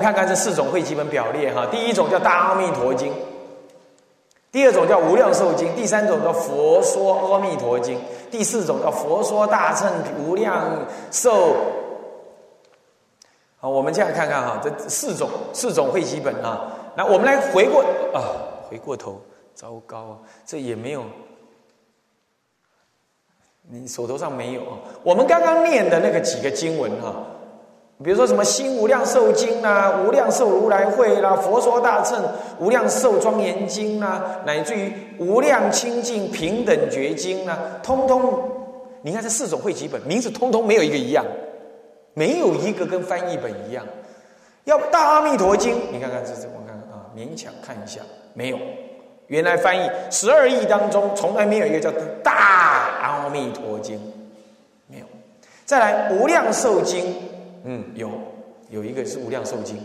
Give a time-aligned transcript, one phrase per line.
[0.00, 3.12] 看看这四种会基本表列哈，第一种叫《大阿弥陀经》，
[4.50, 7.98] 第二种叫《无量寿经》，第三种叫《佛说阿弥陀经》，
[8.30, 11.50] 第四种叫《佛说大乘无量寿》。
[13.58, 16.72] 好，我们这样看看哈，这四种四种会基本啊。
[16.96, 18.24] 那我们来回过啊，
[18.70, 19.20] 回过头，
[19.54, 21.04] 糟糕，这也没有，
[23.68, 24.78] 你手头上没有啊。
[25.02, 27.14] 我们刚刚念的那个几个经文哈。
[28.02, 32.18] 比如说什么《新无量寿经》啦，《无量寿如来会》啦，《佛说大乘
[32.58, 34.88] 无量寿庄严经》啦，乃至于
[35.18, 38.42] 《无量清净平等觉经》啦，通通，
[39.02, 41.22] 你看这四种会集本名字，通通没有一个一样，
[42.14, 43.84] 没有一个跟翻译本一样。
[44.64, 48.00] 要《大阿弥陀经》，你看看这这，我看啊，勉强看一下，
[48.32, 48.58] 没有。
[49.26, 51.90] 原来翻译十二亿当中，从来没有一个叫
[52.24, 52.32] 《大
[53.02, 53.98] 阿弥陀经》，
[54.86, 55.04] 没有。
[55.66, 57.04] 再来《无量寿经》。
[57.64, 58.10] 嗯，有
[58.70, 59.76] 有一个是《无量寿经》，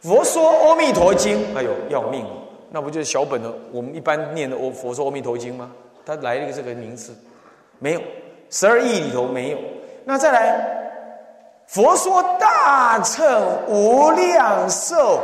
[0.00, 2.24] 佛说《阿弥陀经》，哎呦要命！
[2.70, 5.70] 那不就是小本的我们一般念的《佛佛说阿弥陀经》吗？
[6.04, 7.14] 他来了一个这个名字，
[7.78, 8.00] 没有
[8.50, 9.58] 十二亿里头没有。
[10.04, 10.58] 那再来，
[11.72, 13.24] 《佛说大乘
[13.66, 15.22] 无量寿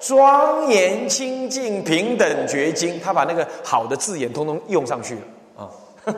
[0.00, 5.20] 庄严清净平等觉经》，他把那个好的字眼通通用上去了
[5.56, 5.70] 啊！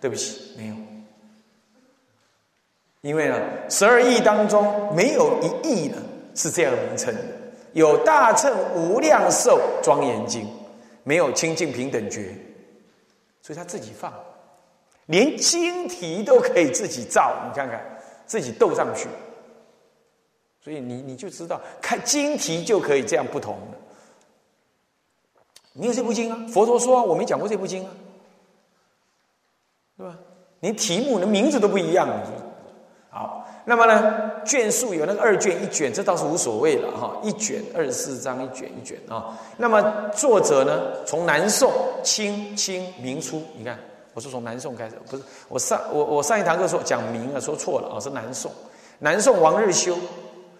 [0.00, 0.73] 对不起，没有。
[3.04, 3.38] 因为呢，
[3.68, 5.98] 十二亿当中没有一亿呢
[6.34, 7.20] 是这样名称的，
[7.74, 10.48] 有大乘无量寿庄严经，
[11.02, 12.34] 没有清净平等觉，
[13.42, 14.10] 所以他自己放，
[15.04, 17.78] 连经题都可以自己造，你看看
[18.24, 19.06] 自己斗上去，
[20.62, 23.76] 所以你你就知道看经题就可以这样不同的。
[25.74, 26.46] 你有这部经啊？
[26.50, 27.90] 佛陀说啊，我没讲过这部经啊，
[29.98, 30.18] 对吧？
[30.60, 32.08] 连题目的名字都不一样。
[33.66, 37.16] 那么呢，卷数有那个二卷一卷，这倒是无所谓了哈。
[37.22, 39.38] 一卷二十四章，一卷一卷啊。
[39.56, 39.82] 那么
[40.14, 43.78] 作者呢，从南宋清清明初，你看，
[44.12, 48.52] 我是从南宋开始，不是我上我我上一堂课说讲明啊，说错了啊，是南宋。
[48.98, 49.96] 南宋王日修，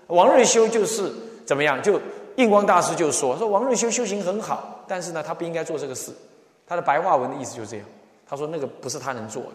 [0.07, 1.13] 王日修就是
[1.45, 1.83] 怎么样？
[1.83, 2.01] 就
[2.37, 6.11] 印光大师就说说王日修修行很好，但是呢，他不应该做这个事。
[6.67, 7.87] 他的白话文的意思就是这样。
[8.27, 9.51] 他说那个不是他能做的。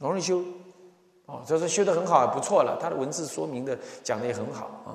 [0.00, 0.44] 王日修。
[1.26, 2.78] 哦，就是修的很好，不错了。
[2.80, 4.90] 他的文字说明的讲的也很好啊。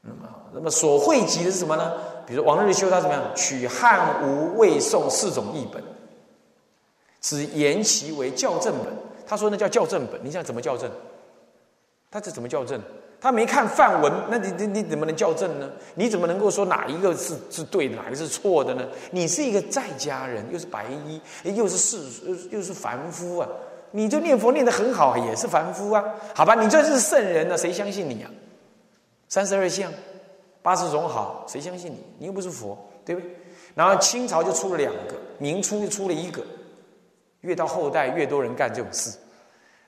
[0.00, 1.92] 那么，那么所汇集的是什么呢？
[2.26, 3.22] 比如王日修他怎么样？
[3.34, 5.82] 取汉、吴、魏、宋四种译本，
[7.20, 8.86] 只言其为校正本。
[9.26, 10.20] 他说那叫校正本。
[10.22, 10.90] 你想怎么校正？
[12.10, 12.80] 他这怎么校正？
[13.20, 15.68] 他没看范文，那你你你怎么能校正呢？
[15.96, 18.86] 你怎么能够说哪一个是是对的，哪个是错的呢？
[19.10, 21.98] 你是一个在家人，又是白衣，又是世，
[22.50, 23.48] 又是凡夫啊。
[23.90, 26.04] 你就念佛念得很好，也是凡夫啊？
[26.34, 28.30] 好吧，你这是圣人呢，谁相信你啊？
[29.28, 29.92] 三十二相，
[30.62, 32.04] 八十种好，谁相信你？
[32.18, 33.30] 你又不是佛，对不对？
[33.74, 36.44] 然后清朝就出了两个，明初就出了一个，
[37.42, 39.16] 越到后代越多人干这种事。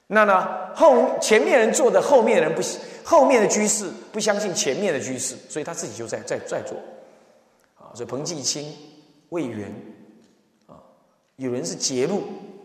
[0.06, 2.62] 那呢，后前面人做的，后面人不，
[3.04, 6.76] 后面的居士不相信前面的居士，所以他自己就在在在做。
[7.78, 8.72] 啊，所以彭继清、
[9.30, 9.72] 魏源，
[10.66, 10.76] 啊，
[11.36, 12.22] 有人是节录。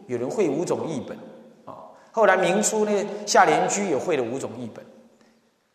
[0.08, 1.18] 有人会五种译本，
[1.66, 4.86] 啊，后来明初呢，夏莲居也会了五种译本，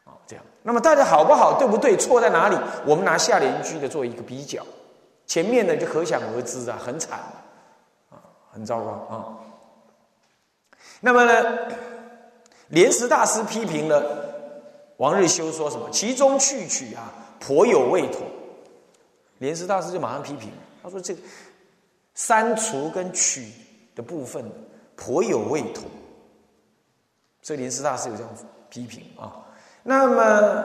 [0.04, 0.44] 啊，这样。
[0.62, 2.56] 那么大家好不好，对不对，错在哪里？
[2.86, 4.64] 我们拿夏莲居的做一个比较，
[5.26, 7.18] 前面的就可想而知啊，很惨，
[8.10, 8.20] 啊，
[8.52, 9.38] 很糟糕啊。
[11.00, 11.58] 那么呢，
[12.68, 14.04] 莲石大师批评了
[14.98, 15.88] 王日修说什么？
[15.90, 18.20] 其中去取啊，颇有未妥。
[19.38, 20.52] 莲石大师就马上批评，
[20.82, 21.20] 他说这个
[22.14, 23.50] 删除跟取。
[23.94, 24.44] 的部分
[24.96, 25.84] 颇有未同，
[27.42, 28.30] 所以林师大师有这样
[28.68, 29.46] 批评啊。
[29.82, 30.64] 那么，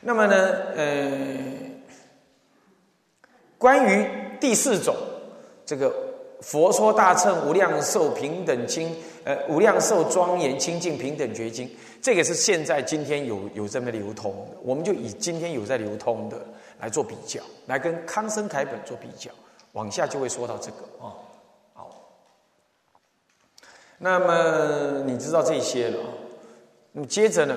[0.00, 0.34] 那么呢？
[0.76, 1.38] 呃，
[3.56, 4.06] 关于
[4.40, 4.94] 第四种
[5.64, 5.88] 这个
[6.42, 8.90] 《佛说大乘无量寿平等经》
[9.24, 11.66] 呃，《无量寿庄严清净平等觉经》，
[12.02, 16.44] 这个是现在今天有有这么流通，我们就以今天有在流通的
[16.80, 19.30] 来做比较，来跟康生凯本做比较。
[19.74, 21.14] 往下就会说到这个啊，
[21.74, 21.90] 好。
[23.98, 25.98] 那么你知道这些了，
[26.92, 27.56] 那么接着呢，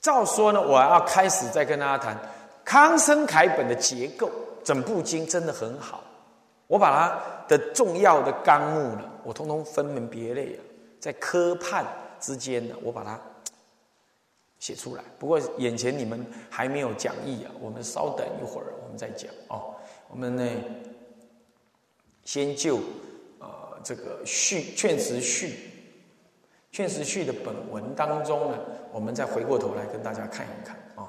[0.00, 2.16] 照说呢，我要开始再跟大家谈
[2.64, 4.30] 康生楷本的结构，
[4.62, 6.04] 整部经真的很好。
[6.66, 7.18] 我把它
[7.48, 10.60] 的重要的纲目呢，我通通分门别类啊，
[11.00, 11.82] 在科判
[12.20, 13.18] 之间呢，我把它
[14.58, 15.02] 写出来。
[15.18, 19.74] 不过眼前你们还没有讲义啊，我们稍等一会儿，我们再讲哦。
[20.08, 20.44] 我们呢，
[22.24, 22.80] 先就
[23.38, 25.70] 呃这个序劝词序
[26.72, 28.58] 劝时序的本文当中呢，
[28.92, 31.08] 我们再回过头来跟大家看一看啊。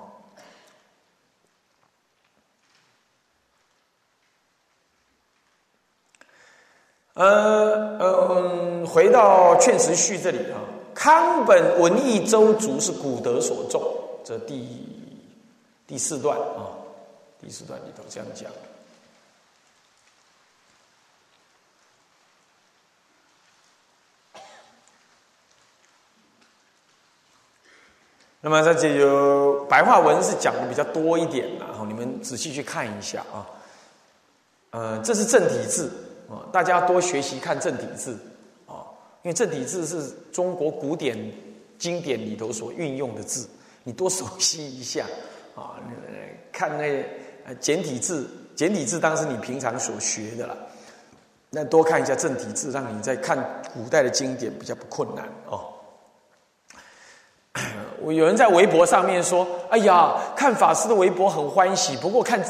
[7.14, 10.62] 呃呃，回到劝时序这里啊，
[10.94, 13.82] 康本文艺周族是古德所重，
[14.24, 14.86] 这第
[15.86, 16.72] 第四段啊，
[17.40, 18.50] 第四段里头这样讲。
[28.42, 33.46] 那么在这有白话文是讲的比较多一点，然后你们仔细去看一下啊。
[34.72, 35.92] 呃，这是正体字
[36.30, 38.18] 啊，大家多学习看正体字
[38.66, 38.86] 啊，
[39.24, 41.18] 因为正体字是中国古典
[41.78, 43.50] 经典里头所运用的字，
[43.84, 45.06] 你多熟悉一下
[45.56, 45.76] 啊。
[46.52, 47.04] 看那
[47.60, 50.58] 简体字，简体字当是你平常所学的了，
[51.50, 53.38] 那多看一下正体字，让你在看
[53.74, 55.74] 古代的经典比较不困难哦。
[58.02, 62.42] 我有人在微博上面说：“哎呀，看法师的微博很欢喜，不过看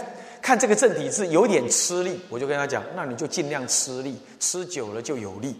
[0.41, 5.59] 看这个正体字有点吃力。”我就跟他讲：“那你就尽量吃力，吃久了就有力。”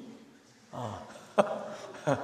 [0.72, 1.02] 啊，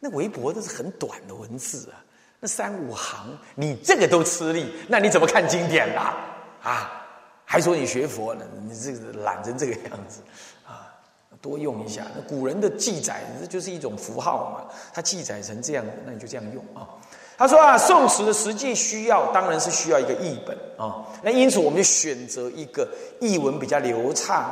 [0.00, 2.00] 那微博都是很短的文字啊，
[2.40, 6.16] 那三五行，你这个都吃力，那你怎么看经典啦？
[6.62, 6.90] 啊，
[7.44, 8.44] 还说你学佛呢？
[8.66, 10.22] 你这个懒成这个样子。
[11.40, 14.74] 多用一下，那古人的记载，这就是一种符号嘛。
[14.92, 16.86] 他记载成这样，那你就这样用啊。
[17.38, 21.06] 他说啊，宋词的实际需要当然是需要一个译本啊。
[21.22, 22.86] 那因此我们就选择一个
[23.20, 24.42] 译文比较流畅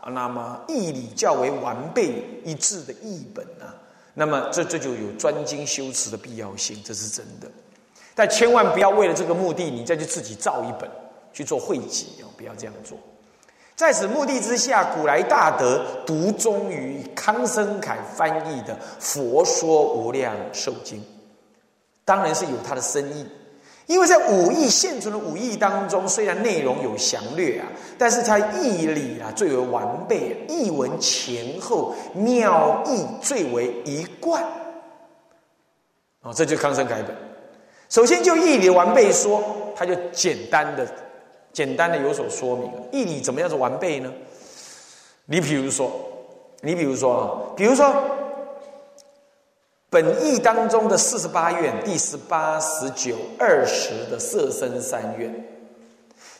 [0.00, 3.72] 啊，那么译理较为完备一致的译本啊。
[4.14, 7.48] 那么这这就有专精修辞的必要性，这是真的。
[8.14, 10.90] 但千万不要为了这个目的，你再去自己造一本
[11.32, 12.98] 去做汇集哦，不要这样做。
[13.82, 21.00] 在此目的之下，古来大德独忠于康生凯翻译的《佛说无量寿经》，
[22.04, 23.26] 当然是有它的深意。
[23.86, 27.66] 因为在五义现存的五义当中，虽然内容有详略啊，
[27.98, 34.40] 但是它义理啊最为完备，译文前后妙义最为一贯。
[36.20, 37.16] 哦，这就是康生凯本。
[37.88, 39.42] 首先就义理完备说，
[39.74, 40.86] 他就简单的。
[41.52, 44.12] 简单的有所说明，义理怎么样子完备呢？
[45.26, 45.92] 你比如说，
[46.62, 47.94] 你比如说啊，比如说
[49.90, 55.32] 本义当中的四十八愿，第十八、十九、二十的色身三愿，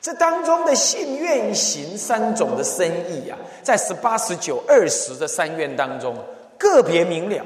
[0.01, 6.17] 这当中的信愿行三种的深意啊，在十八、十九、二十的三愿当中
[6.59, 7.45] 个别明了。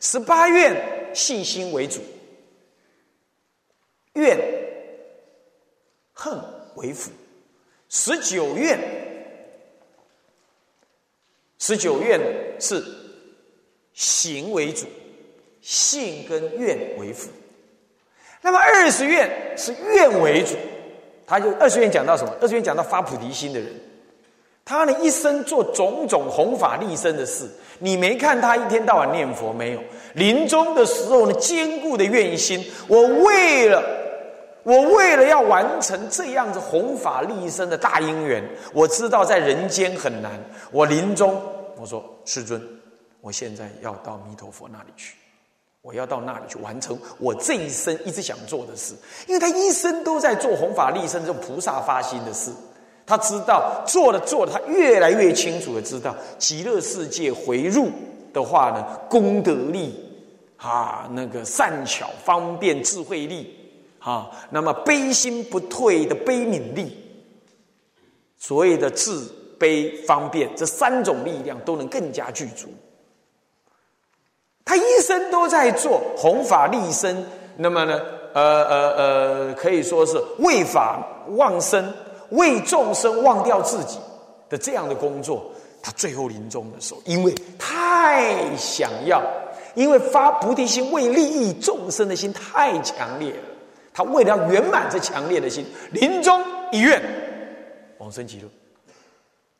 [0.00, 2.00] 十八愿信心为主，
[4.14, 4.38] 愿
[6.12, 6.55] 恨。
[6.76, 7.10] 为辅，
[7.88, 8.78] 十九愿，
[11.58, 12.20] 十九愿
[12.58, 12.82] 是
[13.92, 14.86] 行为主，
[15.60, 17.28] 性跟愿为辅。
[18.42, 20.54] 那么二十愿是愿为主，
[21.26, 22.36] 他就二十愿讲到什么？
[22.40, 23.72] 二十愿讲到发菩提心的人，
[24.64, 29.82] 他呢一生做种种弘法利生的事，你没看他一天到晚念佛没有？
[30.14, 33.95] 临终的时候呢，坚固的愿心，我为了。
[34.66, 38.42] 我为了要完成这样子弘法利生的大因缘，
[38.72, 40.32] 我知道在人间很难。
[40.72, 41.40] 我临终，
[41.76, 42.60] 我说师尊，
[43.20, 45.14] 我现在要到弥陀佛那里去，
[45.82, 48.92] 我要到那里去完成我这一生一直想做的事。
[49.28, 52.50] 因为他一生都在做弘法利生这种菩萨发心的事，
[53.06, 57.88] 他知道做了做了，他越来越清楚的知道极乐世界回入
[58.32, 59.94] 的话呢，功德力
[60.56, 63.55] 啊，那个善巧方便智慧力。
[64.06, 66.96] 啊，那么悲心不退的悲悯力，
[68.38, 72.68] 所谓的自悲方便这三种力量都能更加具足。
[74.64, 78.00] 他一生都在做弘法利生，那么呢，
[78.32, 81.92] 呃呃呃，可以说是为法忘身，
[82.30, 83.98] 为众生忘掉自己
[84.48, 85.50] 的这样的工作。
[85.82, 89.20] 他最后临终的时候，因为太想要，
[89.74, 93.55] 因为发菩提心为利益众生的心太强烈了。
[93.96, 96.38] 他为了要圆满这强烈的心，临终
[96.70, 97.02] 一愿
[97.96, 98.48] 往生极乐，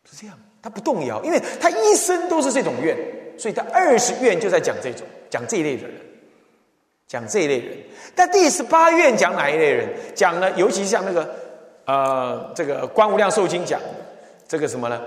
[0.04, 0.38] 是这样。
[0.60, 2.94] 他不动摇，因为他一生都是这种愿，
[3.38, 5.96] 所以他二十愿就在讲这种，讲这一类的人，
[7.06, 7.78] 讲这一类人。
[8.14, 9.88] 但第十八愿讲哪一类人？
[10.14, 10.50] 讲呢？
[10.54, 11.34] 尤其像那个
[11.86, 13.80] 呃，这个《观无量寿经》讲
[14.46, 15.00] 这个什么呢？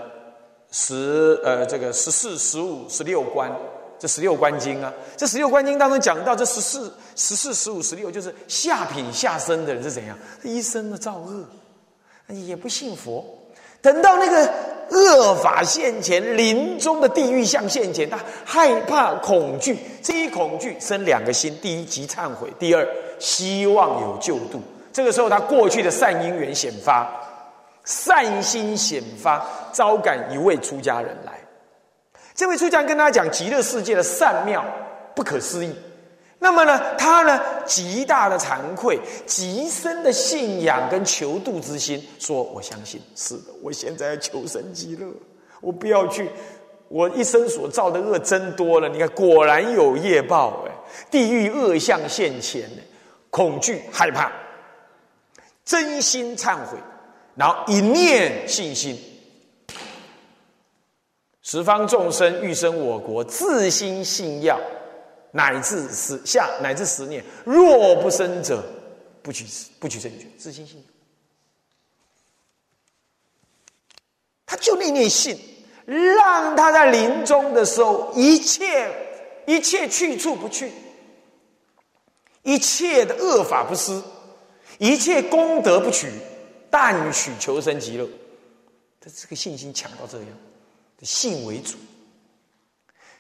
[0.71, 3.51] 十呃，这个十四、十五、十六观。
[3.99, 10.17] 这十六观经啊，这十六观经当中讲到这十四、十四、十五、十六，就是下品下生的人是怎样？
[10.41, 11.45] 一生的造恶，
[12.33, 13.25] 也不信佛。
[13.81, 14.53] 等到那个
[14.89, 22.87] 恶法现前，临终的地狱像现前，他害怕恐惧，这一恐惧生两个心：第一，急忏悔；第二，
[23.19, 24.61] 希望有救度。
[24.91, 27.09] 这个时候，他过去的善因缘显发，
[27.85, 31.38] 善心显发，招感一位出家人来。
[32.39, 34.63] 这位出家人跟他讲极乐世界的善妙
[35.13, 35.75] 不可思议。
[36.39, 45.05] 那么呢，他呢极大的惭愧，极深的信仰跟求度之心，说：“我相信是的，我现在要求生极乐，
[45.59, 46.29] 我不要去，
[46.87, 48.87] 我一生所造的恶真多了。
[48.87, 50.71] 你看，果然有业报，哎，
[51.11, 52.69] 地狱恶相现前，
[53.29, 54.31] 恐惧害怕，
[55.65, 56.77] 真心忏悔，
[57.35, 58.97] 然后一念信心，
[61.49, 64.59] 十方众生欲生我国，自心信要。”
[65.31, 68.63] 乃至十下乃至十年，若不生者，
[69.23, 69.45] 不取
[69.79, 70.83] 不取正觉，自信信。
[74.45, 75.39] 他就念念信，
[75.85, 78.91] 让他在临终的时候，一切
[79.45, 80.71] 一切去处不去，
[82.43, 84.01] 一切的恶法不施，
[84.79, 86.11] 一切功德不取，
[86.71, 88.07] 但取求生极乐。
[88.99, 90.27] 他这个信心强到这样，
[91.01, 91.77] 信为主。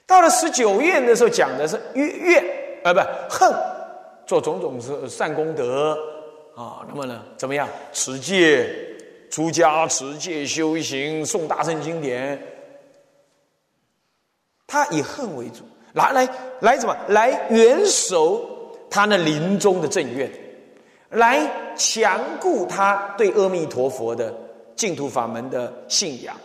[0.05, 2.43] 到了十九愿的时候，讲的是怨怨
[2.83, 3.53] 啊，不恨，
[4.25, 5.97] 做种种是善功德
[6.55, 6.85] 啊。
[6.87, 7.69] 那么呢，怎么样？
[7.93, 8.67] 持戒、
[9.29, 12.41] 出家、持戒修行、诵大乘经典，
[14.65, 16.27] 他以恨为主，来来
[16.61, 16.97] 来，什么？
[17.09, 20.31] 来元首他那临终的正愿，
[21.09, 24.35] 来强固他对阿弥陀佛的
[24.75, 26.35] 净土法门的信仰，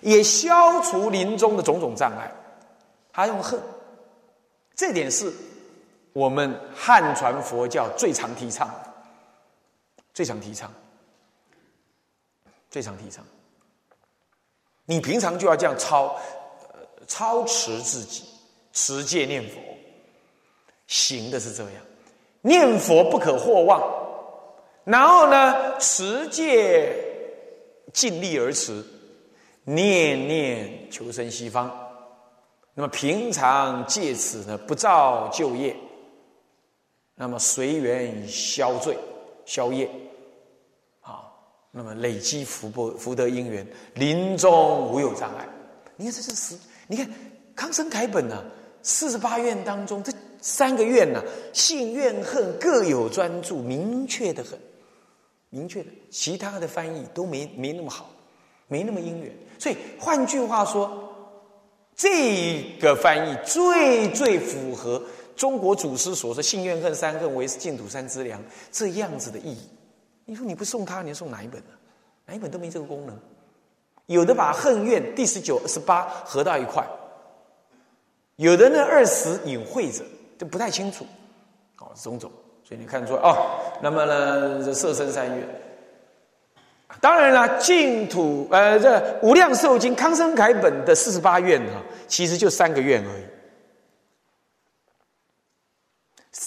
[0.00, 2.30] 也消除临终的种种障碍。
[3.12, 3.60] 他用恨，
[4.74, 5.32] 这点是
[6.12, 8.92] 我们汉传佛教最常提倡的、
[10.14, 10.72] 最常提倡、
[12.70, 13.24] 最常提倡。
[14.86, 16.16] 你平常就要这样操，
[17.06, 18.24] 操持自己，
[18.72, 19.60] 持戒念佛，
[20.86, 21.74] 行的是这样，
[22.42, 23.80] 念佛不可或忘，
[24.84, 26.96] 然后呢，持戒
[27.92, 28.84] 尽力而持，
[29.64, 31.70] 念念求生西方。
[32.74, 35.76] 那么平常借此呢不造旧业，
[37.14, 38.96] 那么随缘消罪
[39.44, 39.90] 消业，
[41.00, 41.30] 啊，
[41.72, 45.46] 那么累积福报福德因缘，临终无有障碍。
[45.96, 47.10] 你看这是十，你看
[47.54, 48.42] 康生楷本呢，
[48.82, 54.58] 四十八愿当中这三个愿呢，信怨恨各有专注，明确的很，
[55.50, 58.08] 明确的，其他的翻译都没没那么好，
[58.70, 59.30] 没那么因缘。
[59.58, 61.06] 所以换句话说。
[61.96, 65.02] 这个翻译最最符合
[65.36, 69.68] 中国祖师所说“信愿恨三恨为净土三资粮”这样子的意义。
[70.24, 71.70] 你说你不送他，你送哪一本呢？
[72.24, 73.14] 哪一本都没这个功能。
[74.06, 76.82] 有的把恨怨第十九、十八合到一块，
[78.36, 80.02] 有的呢二十隐晦着，
[80.38, 81.04] 就不太清楚。
[81.80, 82.32] 哦，种种，
[82.64, 83.60] 所以你看出来哦。
[83.82, 85.46] 那么呢，这色身三愿。
[87.00, 93.22] 当然了，净土呃，这无量寿经康生楷本的四十八愿啊，其实就三个愿而已。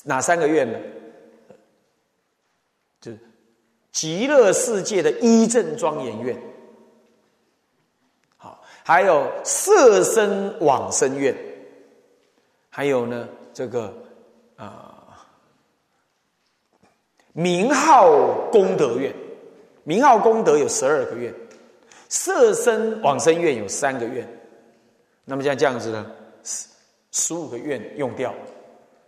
[0.03, 0.77] 哪三个愿呢？
[3.01, 3.17] 就是
[3.91, 6.39] 极乐世界的一正庄严愿，
[8.37, 11.35] 好，还有色身往生愿，
[12.69, 13.91] 还有呢，这个
[14.55, 15.25] 啊
[17.33, 18.07] 名号
[18.51, 19.11] 功德愿。
[19.83, 21.33] 名号功德有十二个愿，
[22.09, 24.27] 色身往生愿有三个愿，
[25.25, 26.05] 那么像这样子呢，
[26.43, 26.67] 十
[27.11, 28.33] 十五个愿用掉，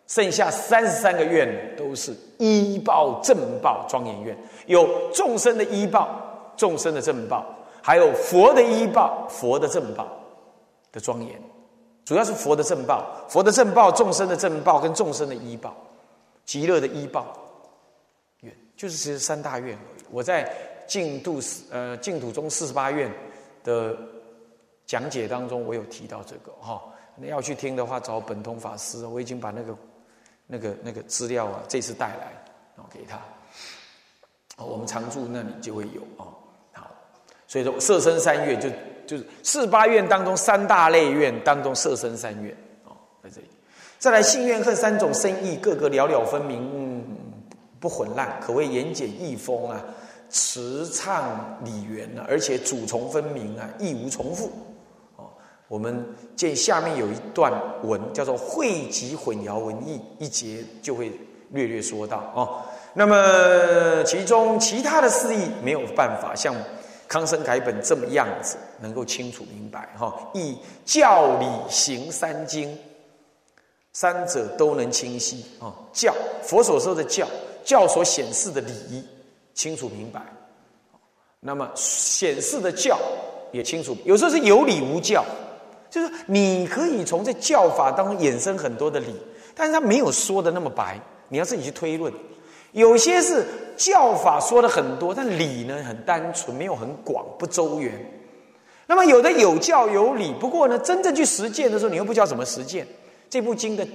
[0.08, 7.46] 剩下三十三个愿都是医报正报庄严愿，有众生的医报、众生的正报，
[7.82, 10.08] 还有佛的医报、佛的正报
[10.92, 11.42] 的庄严，
[12.04, 15.74] 主要是佛的正报、佛的正报、众生的正报跟众生的医报，
[16.44, 17.34] 极乐的医报
[18.42, 19.95] 愿，就是其实三大愿而已。
[20.12, 20.52] 我在
[20.88, 21.40] 净土
[21.72, 23.12] 呃净土中四十八愿
[23.64, 23.98] 的
[24.86, 26.82] 讲解当中，我有提到这个哈。
[27.16, 29.78] 你要去听的话，找本通法师，我已经把那个
[30.48, 32.32] 那个那个资料啊，这次带来
[32.76, 33.20] 然哦给他。
[34.64, 36.34] 我们常住那里就会有哦。
[36.74, 36.92] 好，
[37.48, 38.70] 所以说色身三愿就
[39.08, 42.92] 就是四八愿当中三大类愿当中色身三愿哦
[43.24, 43.48] 在这里。
[43.98, 46.95] 再来信愿恨三种生意，各个了了分明。
[47.86, 49.80] 不混乱，可谓言简意丰啊，
[50.28, 54.52] 词畅理圆啊，而且主从分明啊，意无重复。
[55.18, 55.30] 哦，
[55.68, 56.04] 我们
[56.36, 61.12] 见下面有一段文叫做“汇集混淆文意”，一节就会
[61.52, 62.64] 略略说到哦。
[62.96, 66.56] 那么其中其他的释义没有办法像
[67.08, 72.76] 康生楷本这么样子，能够清楚明白哈，以教理行三经，
[73.94, 75.72] 三者都能清晰啊。
[75.94, 77.28] 教佛所说的教，
[77.66, 79.04] 教所显示的理，
[79.54, 80.22] 清楚明白。
[81.42, 82.98] 那么显示的教
[83.52, 85.26] 也清楚，有时候是有理无教，
[85.90, 89.14] 就是你可以从这教法当中衍生很多的理，
[89.54, 92.14] 但是他没有说的那么白，你要自己去推论。
[92.72, 93.46] 有些是
[93.78, 97.94] 教法说的很多，但理呢很单纯，没有很广，不周圆。
[98.88, 102.86] 那么有的有教有理，不过呢，真正去实践的时候，你又不知道怎么实践。
[103.30, 103.88] 这部经的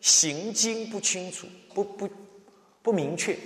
[0.00, 2.08] 行经不清楚，不不
[2.82, 3.36] 不明确。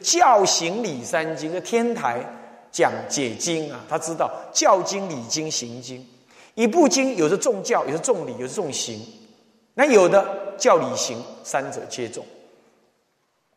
[0.00, 2.20] 教行理三经，的天台
[2.70, 6.04] 讲解经啊，他知道教经、理经、行经。
[6.54, 9.00] 一部经有的重教，有的重理，有的重行。
[9.74, 12.24] 那有的教理行三者皆重，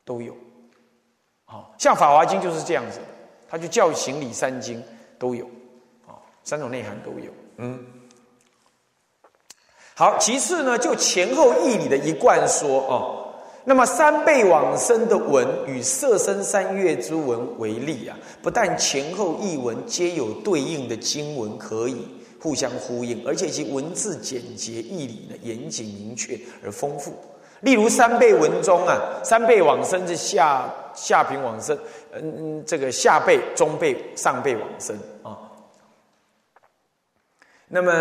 [0.03, 0.35] 都有。
[1.45, 2.99] 好像《法华经》就是这样子，
[3.47, 4.83] 它就教行理三经
[5.17, 5.45] 都有，
[6.05, 7.31] 啊，三种内涵都有。
[7.57, 7.85] 嗯，
[9.95, 13.16] 好，其次呢，就前后义理的一贯说哦，
[13.69, 22.07] 那么三倍往生的文与色身三月之文为例啊，不但前后译文皆有对应的经文可以
[22.39, 27.11] 互相呼应，而且其文字简洁，义理呢严谨明确而丰富。
[27.59, 31.77] 例如三辈文中啊，三辈往生是下下品往生，
[32.13, 35.37] 嗯嗯，这个下辈、中辈、上辈往生啊。
[37.67, 37.91] 那么，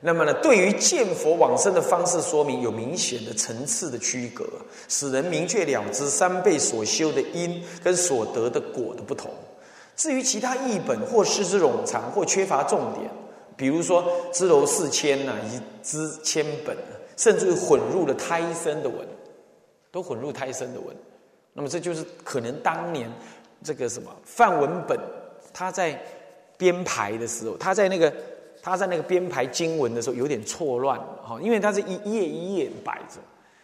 [0.00, 4.44] 那么呢，对于见佛往生的方式说明有明显的层次的区隔，
[4.88, 9.30] 使人明确了知三辈所修的因跟所得的果的不同。
[9.96, 13.10] 至于其他译本或失之冗长或缺乏重点，
[13.56, 16.76] 比如说支楼四千呐，以及支千本。
[17.18, 18.98] 甚至混入了胎生的文，
[19.90, 20.94] 都混入胎生的文，
[21.54, 23.10] 那么这就是可能当年
[23.64, 25.00] 这个什么范文本，
[25.50, 25.98] 他在
[26.58, 28.12] 编排的时候，他在那个
[28.70, 33.20] 他在那个编排经文的时候有点错乱哈，因为他是一页一页摆着，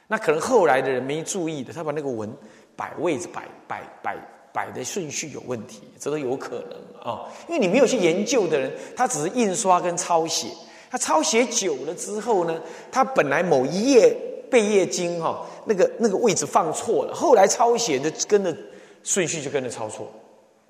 [0.06, 2.32] 那可能后来的人没注意的，他把那个文
[2.76, 4.16] 摆位置摆摆摆
[4.52, 10.46] 摆的顺序有问题，这都有可能啊，因为你没有去研究的人，他只是印刷跟抄写。
[10.88, 12.60] 他抄写久了之后呢，
[12.92, 14.16] 他本来某一页
[14.50, 18.56] 背页经哈，那个那个位置放错了，后来抄写的跟着
[19.02, 20.06] 顺序就跟着抄错，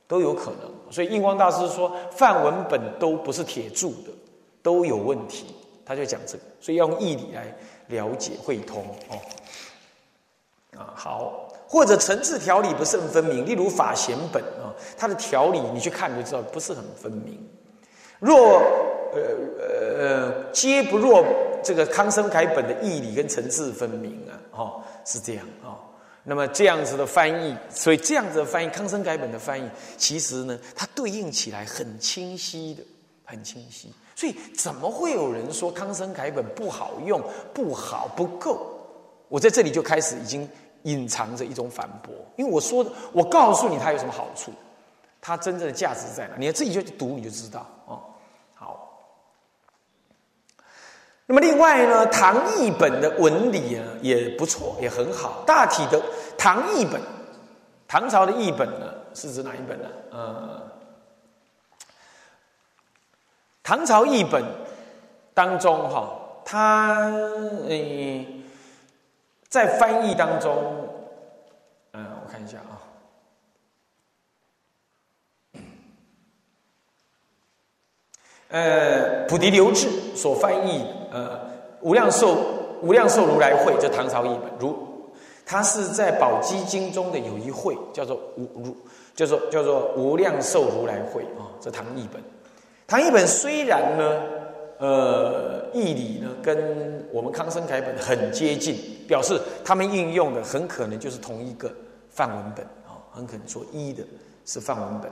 [0.07, 0.71] 都有可能。
[0.91, 4.13] 所以印光大师说范文本都不是铁铸的，
[4.63, 7.55] 都有问题，他就讲这个，所以要用义理来
[7.89, 9.19] 了解会通哦。
[10.79, 17.39] 啊，好，或者层次条理不甚分明，例如法贤本啊，它的条理你去看就知道不是很分明。
[18.19, 18.61] 若
[19.13, 19.21] 呃
[19.59, 21.23] 呃呃，皆不若
[21.63, 25.77] 这个康生楷本的义理跟层次分明啊，哦，是这样啊。
[26.25, 32.83] 那么这样子的翻译，所以这样子的翻译，康生楷本的翻译，其实呢，它对应起来很清晰的，
[33.25, 33.93] 很清晰。
[34.15, 37.21] 所以怎么会有人说康生楷本不好用、
[37.55, 38.67] 不好、不够？
[39.29, 40.47] 我在这里就开始已经
[40.83, 44.53] 隐藏着一种反驳，因为我说，我告诉你它有什么好处，
[45.21, 46.35] 它真正的价值在哪？
[46.37, 48.03] 你自己就去读，你就知道哦。
[48.55, 48.99] 好
[51.25, 55.43] 那么另外呢，唐译本的文理啊也不错，也很好。
[55.47, 56.03] 大体的
[56.37, 57.01] 唐译本，
[57.89, 59.89] 唐朝的译本呢是指哪一本呢？
[60.11, 60.63] 呃，
[63.63, 64.45] 唐朝译本
[65.35, 67.11] 当中哈，它
[67.69, 68.27] 呃
[69.49, 70.89] 在翻译当中，
[71.93, 72.83] 嗯，我看一下啊。
[78.49, 81.41] 呃，菩提留志所翻译，呃，
[81.81, 82.37] 无量寿
[82.83, 84.77] 无量寿如来会，这唐朝译本，如
[85.47, 88.77] 它是在宝积经中的有一会，叫做无如，
[89.15, 92.23] 叫做叫做无量寿如来会啊，这唐译本。
[92.93, 94.23] 唐译本虽然呢，
[94.77, 98.77] 呃，义理呢跟我们康生楷本很接近，
[99.09, 101.73] 表示他们应用的很可能就是同一个
[102.11, 104.05] 范文本啊，很可能说一的
[104.45, 105.11] 是范文本。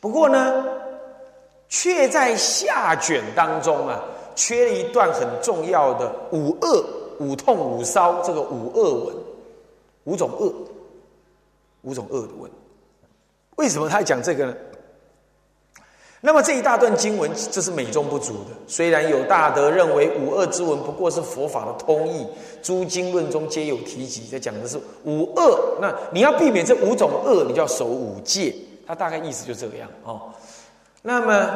[0.00, 0.64] 不过呢。
[1.70, 4.02] 却在下卷当中啊，
[4.34, 6.82] 缺了一段很重要的五恶、
[7.20, 9.14] 五痛、五烧这个五恶文，
[10.04, 10.50] 五种恶，
[11.82, 12.50] 五种恶的文。
[13.56, 14.56] 为什么他讲这个呢？
[16.20, 18.50] 那么这一大段经文，这是美中不足的。
[18.66, 22.26] 虽然有大德认为五恶之文不过是佛法的通义，
[22.60, 25.78] 诸经论中皆有提及，在讲的是五恶。
[25.80, 28.52] 那你要避免这五种恶，你就要守五戒。
[28.84, 30.22] 他大概意思就这个样哦。
[31.02, 31.50] 那么，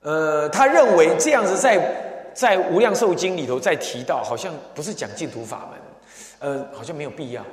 [0.00, 7.44] 呃，他认为这样子在在《无量寿经》里头再提到，好像不是讲净土法门，呃，好像没有必要。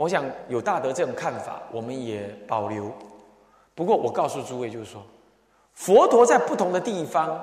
[0.00, 2.90] 我想有大德这种看法，我们也保留。
[3.74, 5.04] 不过我告诉诸位，就是说，
[5.74, 7.38] 佛陀在不同的地方，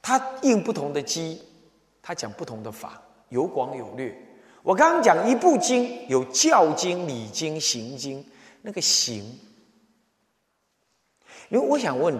[0.00, 1.42] 他应不同的机，
[2.00, 4.16] 他讲不同的法，有广有略。
[4.62, 8.24] 我刚刚讲一部经有教经、理经、行经，
[8.62, 9.24] 那个行，
[11.48, 12.14] 因为我想问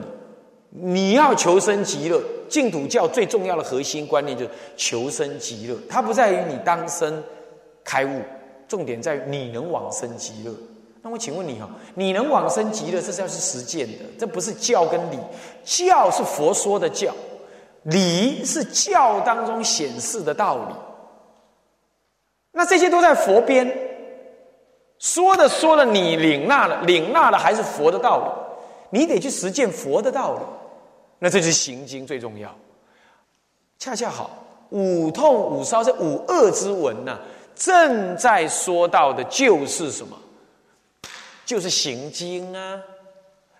[0.71, 7.23] 你，你要求生极乐，净土教最重要的核心观念就是求生极乐，它不在于你当生
[7.85, 8.21] 开悟，
[8.75, 10.53] 重点在于你能往生极乐。
[11.01, 15.19] 那我请问你哈，你能往生极乐，这是要去实践的，这不是教跟理，
[15.63, 17.15] 教是佛说的教，
[17.85, 20.75] 理是教当中显示的道理。
[22.51, 23.73] 那这些都在佛边
[24.99, 28.19] 说的说了，你领纳了，领纳了还是佛的道
[28.91, 30.41] 理，你得去实践佛的道理。
[31.21, 32.53] 那这就是行经最重要。
[33.79, 34.31] 恰恰好，
[34.71, 37.19] 五痛五烧是五恶之文呢，
[37.55, 40.17] 正在说到的就是什么？
[41.45, 42.81] 就是行经啊。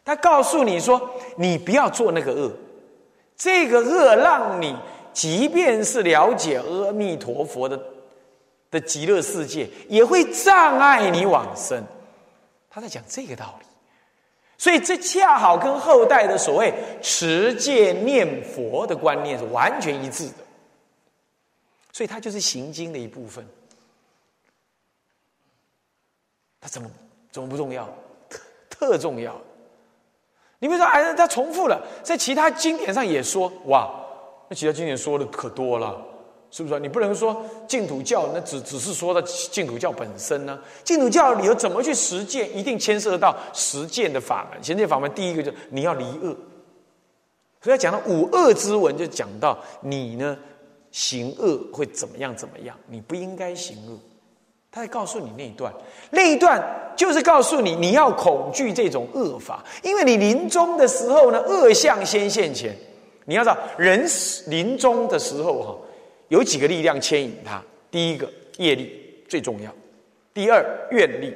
[0.05, 2.53] 他告诉你说，你不要做那个恶，
[3.37, 4.77] 这个恶让你
[5.13, 7.81] 即便是了解阿弥陀佛的。
[8.71, 11.81] 的极乐世界也会障碍你往生，
[12.69, 13.67] 他在讲这个道理，
[14.59, 20.45] 所以这恰好跟后代的所谓持戒念佛的观念是完全一致的，
[21.93, 23.47] 所以它就是行经的一部分。
[26.65, 26.91] 它怎么
[27.31, 27.87] 怎么不重要？
[28.31, 29.39] 特特重要。
[30.61, 33.95] 你比如说，哎，他重复了，在其他经典上也说，哇，
[34.49, 36.03] 那其他经典说的可多了。
[36.51, 36.81] 是不是？
[36.81, 40.59] 你不能说净土教那只只是说的净土教本身呢？
[40.85, 44.65] 净土教里头怎么去实践，一定牵涉到实践的法门。
[44.65, 46.35] 实践法门第一个就你要离恶，
[47.61, 50.39] 所以讲到五恶之文，就讲到你呢
[50.93, 53.99] 行恶会怎么样怎么样，你不应该行恶。
[54.75, 55.73] 他在告诉你那一段，
[56.11, 56.61] 那一段
[56.97, 62.77] 就是告诉你你要恐惧这种恶法，因为你临终的时候呢，恶相先现前。
[63.27, 64.05] 你要知道，人
[64.49, 65.79] 临终的时候哈。
[66.29, 67.63] 有几个力量牵引他？
[67.89, 69.73] 第一个业力最重要，
[70.33, 71.33] 第二愿力，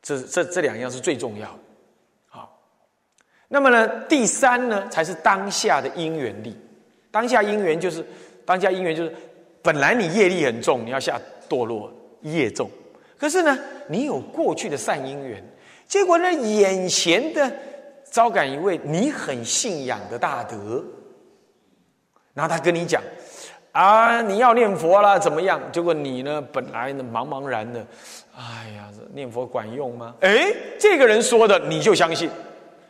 [0.00, 1.58] 这这这两样是最重要的。
[2.28, 2.58] 好，
[3.48, 6.56] 那么呢，第三呢才是当下的因缘力。
[7.10, 8.02] 当下因缘就是
[8.46, 9.14] 当下因缘就是
[9.62, 12.70] 本来你业力很重，你要下堕落业重，
[13.16, 15.42] 可是呢，你有过去的善因缘，
[15.86, 17.50] 结果呢，眼前的
[18.10, 20.84] 招感一位你很信仰的大德。
[22.34, 23.02] 然后他跟你讲，
[23.72, 25.60] 啊，你要念佛啦，怎么样？
[25.70, 27.86] 结果你呢，本来呢茫茫然的，
[28.34, 30.14] 哎呀，念佛管用吗？
[30.20, 32.30] 哎，这个人说的你就相信，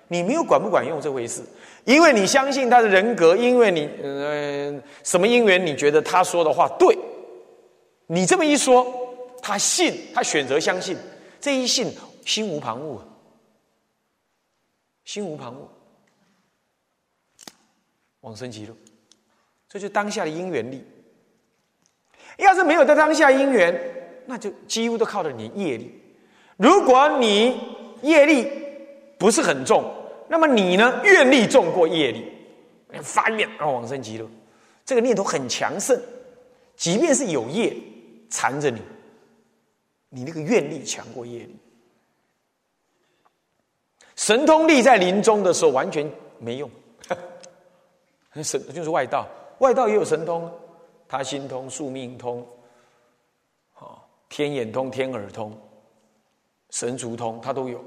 [0.08, 1.42] 你没有管不管用这回事，
[1.84, 6.96] 因为你相信他的人格，因为你呃什么因缘，你觉得他说的话对，
[8.06, 8.86] 你这么一说，
[9.40, 10.96] 他信，他选择相信，
[11.40, 11.92] 这一信
[12.24, 13.00] 心无旁骛，
[15.04, 15.58] 心无旁骛，
[18.20, 18.74] 往生极乐。
[19.68, 20.84] 这就当下的因缘力。
[22.36, 23.78] 要是没有在当下因缘，
[24.26, 25.98] 那就几乎都靠着你业力。
[26.58, 27.58] 如果你
[28.02, 28.50] 业力
[29.22, 29.88] 不是很重，
[30.26, 32.32] 那么你呢愿力重过业力，
[33.00, 34.28] 发愿啊往生极乐，
[34.84, 35.96] 这个念头很强盛。
[36.74, 37.72] 即便是有业
[38.28, 38.82] 缠着你，
[40.08, 41.56] 你那个愿力强过业力。
[44.16, 46.68] 神通力在临终的时候完全没用，
[48.42, 49.28] 神就是外道。
[49.58, 50.52] 外道也有神通，
[51.06, 52.44] 他心通、宿命通，
[53.72, 55.56] 好天眼通、天耳通、
[56.70, 57.84] 神足通，他都有，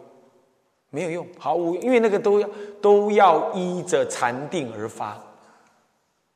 [0.96, 2.50] 没有用，毫无，因为那个都要
[2.82, 5.22] 都要依着禅定而发。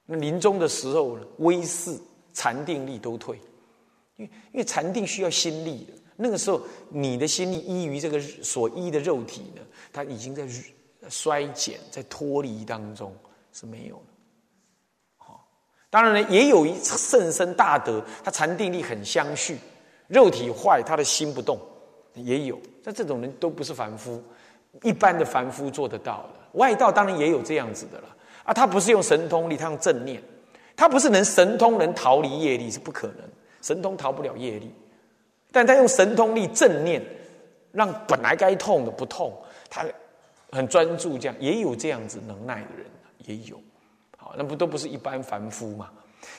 [0.05, 1.97] 那临终的时候呢，威势、
[2.33, 3.39] 禅定力都退，
[4.17, 9.61] 因为因为禅定需要心力的，那个时候你的心力依于这个所依的肉体呢，
[9.93, 10.45] 它已经在
[11.09, 13.15] 衰减、在脱离当中
[13.53, 14.01] 是没有了。
[15.15, 15.47] 好。
[15.89, 19.57] 当然呢，也有一甚深大德，他禅定力很相续，
[20.07, 21.57] 肉体坏，他的心不动，
[22.15, 22.59] 也有。
[22.83, 24.23] 像这种人都不是凡夫，
[24.83, 26.39] 一般的凡夫做得到的。
[26.53, 28.07] 外道当然也有这样子的了
[28.43, 30.21] 啊，他不是用神通力，他用正念，
[30.75, 33.17] 他不是能神通能逃离业力，是不可能，
[33.61, 34.73] 神通逃不了业力，
[35.51, 37.01] 但他用神通力正念，
[37.71, 39.31] 让本来该痛的不痛，
[39.69, 39.85] 他
[40.51, 42.85] 很专注，这样也有这样子能耐的人，
[43.25, 43.61] 也有。
[44.17, 45.89] 好那不都不是一般凡夫嘛？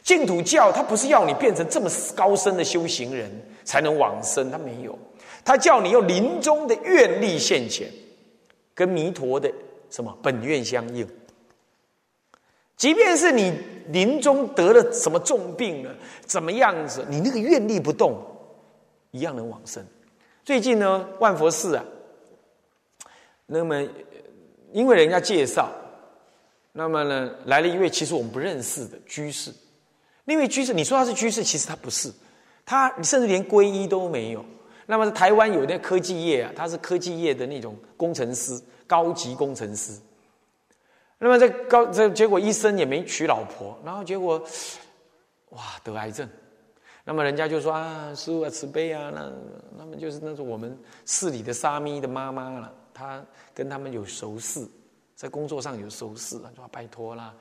[0.03, 3.31] 净土教它不是要你变成这么高深的修行人
[3.65, 4.99] 才能往生，它没有，
[5.45, 7.89] 它叫你用临终的愿力现前，
[8.75, 9.53] 跟弥陀的
[9.91, 11.07] 什么本愿相应。
[12.77, 13.53] 即便是你
[13.89, 17.05] 临终得了什么重病了，怎么样子？
[17.11, 18.19] 你那个愿力不动，
[19.11, 19.85] 一样能往生。
[20.45, 21.85] 最近呢，万佛寺啊，
[23.45, 23.87] 那么
[24.73, 25.71] 因为人家介绍，
[26.73, 29.53] 那么呢来了一位其实我们不认识的居士。
[30.25, 32.11] 那位居士，你说他是居士，其实他不是，
[32.65, 34.43] 他甚至连皈依都没有。
[34.91, 39.97] 那么台湾有那科技业啊，他是科技业的那种工程师，高级工程师。
[41.17, 44.45] 那么这高这结果一生也没娶老婆，然后结果
[45.51, 46.29] 哇得癌症。
[47.05, 49.33] 那么人家就说啊，师傅啊慈悲啊，那
[49.79, 53.25] 那么就是那是我们寺里的沙弥的妈妈了，她
[53.55, 54.67] 跟他们有熟识，
[55.15, 57.33] 在工作上有熟识啊，就拜托啦。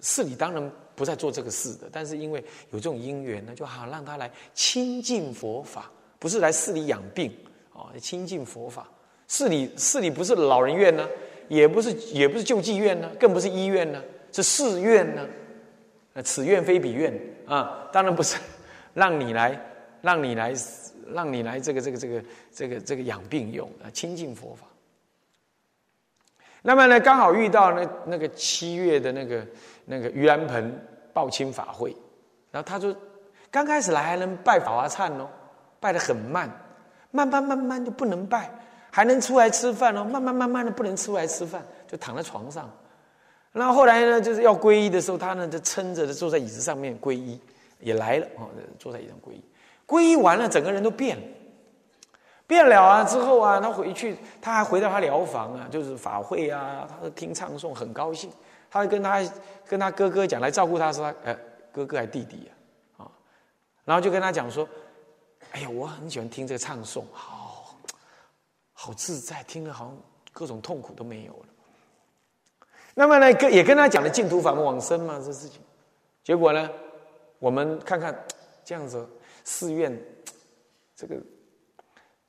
[0.00, 7.32] 寺里当然不再做这个事的，但是因为有这种因缘呢，就好让他来亲近佛法，不是来寺里养病
[7.72, 8.88] 啊，亲近佛法。
[9.26, 11.06] 寺里寺里不是老人院呢，
[11.48, 14.02] 也不是也不是救济院呢，更不是医院呢，
[14.32, 15.26] 是寺院呢。
[16.24, 18.36] 此院非彼院啊，当然不是
[18.94, 19.56] 让你来
[20.02, 20.52] 让你来
[21.14, 24.66] 让你来这个这个这个这个这个养病用啊，亲近佛法。
[26.62, 29.46] 那么呢，刚好遇到那那个七月的那个
[29.84, 31.94] 那个盂兰盆报亲法会，
[32.50, 32.92] 然后他说，
[33.48, 35.30] 刚开始来还能拜法华忏哦，
[35.80, 36.50] 拜的很慢，
[37.10, 38.50] 慢慢慢慢就不能拜，
[38.90, 42.70] 还能出来吃饭哦，慢慢慢慢的不能出来吃饭，就躺在床上。
[43.52, 47.40] 然后后来呢，就是要皈依的时候，他呢就撑着坐在椅子上面皈依，
[47.80, 49.42] 也来了哦，坐在椅子上皈依，
[49.86, 51.22] 皈依完了，整个人都变了。
[52.46, 53.04] 变了啊！
[53.04, 58.30] 之后啊，他回去，他还回到他疗房啊，就是法会啊，他听唱诵，很高兴。
[58.70, 59.22] 他跟他
[59.68, 61.36] 跟他哥哥讲，来照顾他，说，呃，
[61.70, 62.50] 哥哥还弟弟
[62.96, 63.10] 啊，啊，
[63.84, 64.66] 然后就跟他讲说，
[65.52, 67.76] 哎呀，我很喜欢听这个唱诵，好，
[68.72, 69.96] 好自在，听了好像
[70.32, 71.46] 各种痛苦都没有了。
[72.94, 75.60] 那么呢，跟也跟他讲了净土法门往生嘛，这事情。
[76.22, 76.70] 结果呢，
[77.38, 78.16] 我们看看
[78.64, 79.08] 这样子
[79.44, 79.98] 寺院
[80.94, 81.16] 这个。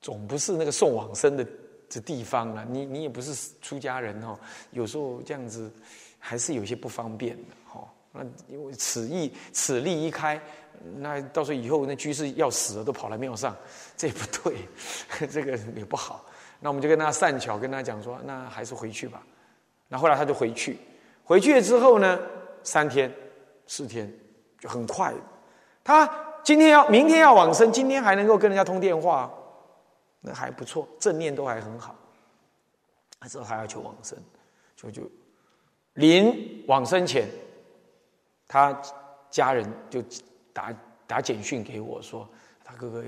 [0.02, 1.46] 总不是那个送往生的
[1.86, 4.34] 这地方了，你你也不是出家人哦，
[4.70, 5.70] 有时候这样子
[6.18, 7.86] 还是有些不方便的哈。
[8.12, 10.40] 那因为此意此例一开，
[10.96, 13.56] 那到时候以后那居士要死了都跑来庙上，
[13.96, 14.68] 这也不对，
[15.28, 16.24] 这个也不好。
[16.60, 19.22] 那我们就跟他善巧跟他讲说，那还是回去吧。
[19.88, 20.78] 那后来他就回去，
[21.24, 22.18] 回去了之后呢，
[22.62, 23.12] 三天
[23.66, 24.12] 四天
[24.58, 25.14] 就很快，
[25.82, 26.08] 他
[26.42, 29.32] 今天要明天要往生，今天还能够跟人家通电话。
[30.22, 31.96] 那还不错，正念都还很好。
[33.18, 34.18] 他之后还要求往生，
[34.76, 35.10] 就就
[35.94, 37.26] 临往生前，
[38.52, 38.76] 他
[39.30, 40.02] 家人就
[40.52, 40.74] 打
[41.06, 42.28] 打简讯给我说，
[42.64, 43.04] 他哥哥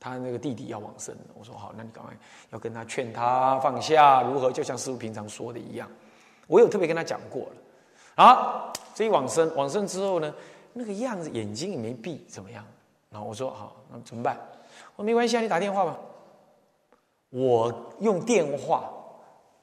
[0.00, 1.16] 他那个弟弟要往生。
[1.38, 2.12] 我说好，那你赶快
[2.50, 4.50] 要跟他劝他放下，如何？
[4.50, 5.88] 就像师傅平常说的一样，
[6.48, 7.52] 我有特别跟他讲过了。
[8.16, 10.34] 好，这一往生，往生之后呢，
[10.72, 12.64] 那个样子眼睛也没闭，怎么样？
[13.10, 14.36] 然后我说好，那怎么办？
[14.96, 15.96] 我说没关系啊，你打电话吧。
[17.30, 18.90] 我用电话，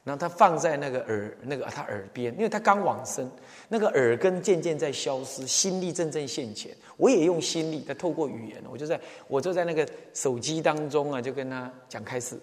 [0.04, 3.30] 然后他放在那个耳那个他耳边，因为他刚往生，
[3.70, 6.76] 那个耳根渐渐在消失，心力阵阵现前。
[6.98, 12.36] 我也用心力，他透过语言，我就在我就在那个手机当中啊，就跟他讲开始，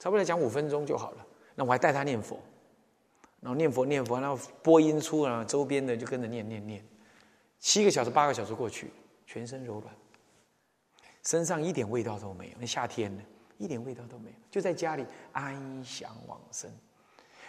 [0.00, 1.26] 差不多讲五分钟就好了。
[1.54, 2.36] 那我还带他念佛，
[3.40, 6.84] 然后念佛念佛，然后播音出啊，周边的就跟着念念念。
[7.60, 8.90] 七个小时八个小时过去，
[9.24, 9.94] 全身柔软，
[11.24, 12.52] 身上一点味道都没有。
[12.58, 13.22] 那夏天呢？
[13.58, 16.70] 一点味道都没有，就在家里安详往生。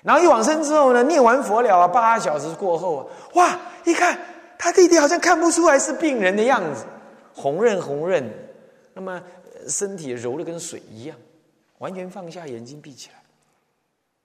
[0.03, 4.17] 然后一往生之后呢，念完佛了啊，八小时过后啊，哇，一看
[4.57, 6.85] 他弟弟好像看不出来是病人的样子，
[7.33, 8.23] 红润红润，
[8.93, 9.21] 那么
[9.67, 11.17] 身体柔的跟水一样，
[11.79, 13.15] 完全放下，眼睛闭起来，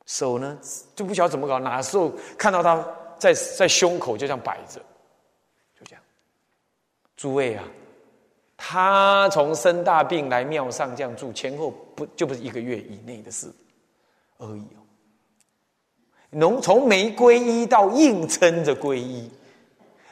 [0.07, 0.59] 手呢
[0.95, 2.87] 就不晓得怎么搞，哪时候看到他
[3.19, 4.79] 在在胸口就这样摆着，
[5.79, 6.03] 就这样，
[7.17, 7.65] 诸位啊。
[8.65, 13.53] 他从生大病来庙上这样住，前后不就不是一个月以内的事
[14.39, 14.79] 而已哦。
[16.31, 19.29] 从从没皈依到硬撑着皈依，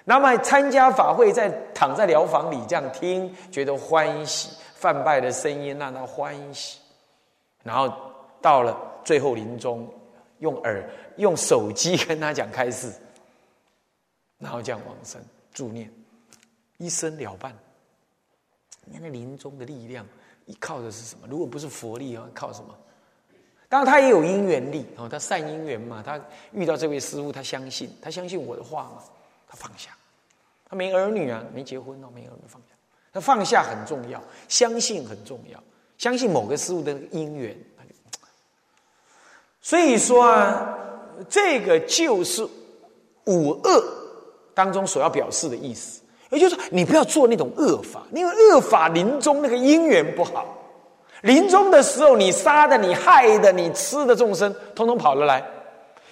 [0.05, 6.81] 那么参加法会，在躺在疗房里这样听，觉得欢喜，泛拜的声音让他欢喜，
[7.63, 7.89] 然后
[8.43, 9.89] 到了最后临终，
[10.41, 10.85] 用耳
[11.19, 12.93] 用手机跟他讲开示，
[14.39, 15.23] 然后这样往生
[15.55, 15.89] 助念，
[16.79, 17.57] 一生了办。
[18.91, 20.05] 你看那临终的力量，
[20.47, 21.29] 依靠的是什么？
[21.31, 22.77] 如果不是佛力啊，靠什么？
[23.69, 26.03] 当然他也有因缘力哦，他善因缘嘛。
[26.05, 26.21] 他
[26.53, 29.03] 遇到这位师傅，他相信，他相信我的话嘛，
[29.49, 29.97] 他放下。
[30.69, 32.75] 他没儿女啊，没结婚哦，没儿女放下。
[33.13, 35.63] 他放下很重要，相信很重要，
[35.97, 37.57] 相信某个师傅的因缘。
[39.63, 40.77] 所以说啊，
[41.29, 42.45] 这个就是
[43.27, 43.97] 五恶。
[44.53, 46.03] 当中所要表示的意思。
[46.31, 50.57] 也就是说，你不要做那种恶法，因为恶法临终那个因缘不好。
[51.23, 55.45] 临终的时候，你杀的、你害的、你吃的众生，通通跑了来，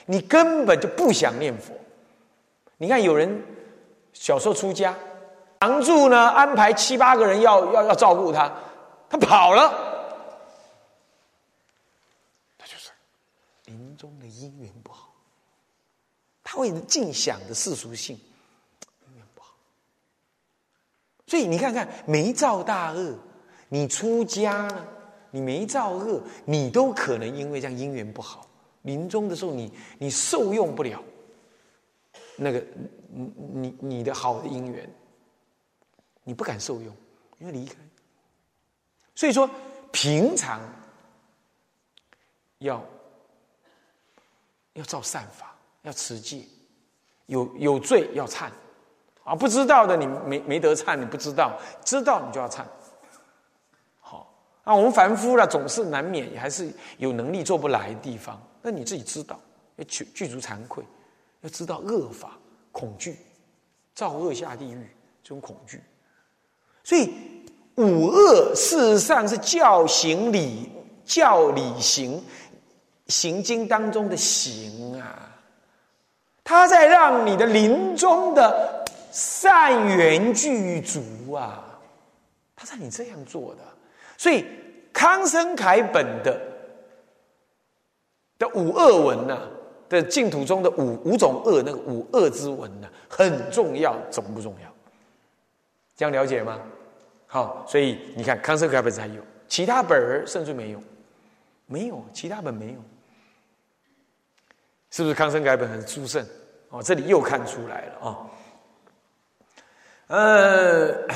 [0.07, 1.73] 你根本就不想念佛。
[2.77, 3.43] 你看，有人
[4.13, 4.95] 小时候出家，
[5.61, 8.53] 常住呢，安排七八个人要要要照顾他，
[9.09, 9.73] 他跑了，
[12.59, 12.91] 他就是
[13.65, 15.11] 临终的因缘不好，
[16.45, 18.19] 他会尽想的世俗性。
[21.29, 23.15] 所以你看看，没造大恶，
[23.69, 24.87] 你出家了，
[25.31, 28.49] 你没造恶，你都可能因为这样因缘不好，
[28.83, 31.05] 临终的时候你你受用不了
[32.37, 32.65] 那个
[33.11, 34.91] 你你你的好的因缘，
[36.25, 36.97] 你不敢受用，
[37.39, 37.75] 因为离开。
[39.15, 39.51] 所以说，
[39.93, 40.61] 平常
[42.61, 42.83] 要
[44.73, 46.43] 要造善法，要持戒，
[47.27, 48.51] 有有罪要忏。
[49.29, 51.51] 啊，不知道的你没没得忏，你不知道；
[51.85, 52.63] 知道你就要忏。
[54.01, 54.27] 好，
[54.65, 58.41] 那我们凡夫呢，总是难免也还是有能力做不来的地方。
[58.63, 59.39] 那你自己知道，
[59.77, 60.83] 要具具足惭愧，
[61.43, 62.39] 要知道恶法
[62.73, 63.19] 恐惧，
[63.95, 64.89] 造恶下地狱
[65.23, 65.83] 这种恐惧。
[66.83, 67.13] 所以
[67.75, 70.73] 五恶事实上是教行理
[71.05, 72.25] 教理行
[73.09, 75.29] 行经当中的行啊，
[76.43, 78.78] 他在让你的临终的。
[79.11, 81.65] 善缘具足啊，
[82.55, 83.61] 他让你这样做的，
[84.17, 84.45] 所以
[84.93, 86.41] 康生楷本的
[88.39, 89.49] 的五恶文呐，
[89.89, 94.73] 的净土中的五五种恶，那个五恶之文呢，很重要，重不重要？
[95.97, 96.61] 这样了解吗？
[97.27, 100.83] 好，所以你看康生楷本才有，其他本儿甚至没有，
[101.67, 102.79] 没有，其他本没有，
[104.91, 106.25] 是不是康生楷本很殊胜？
[106.71, 108.27] 哦，这里又看出来了啊。
[110.09, 111.07] 呃，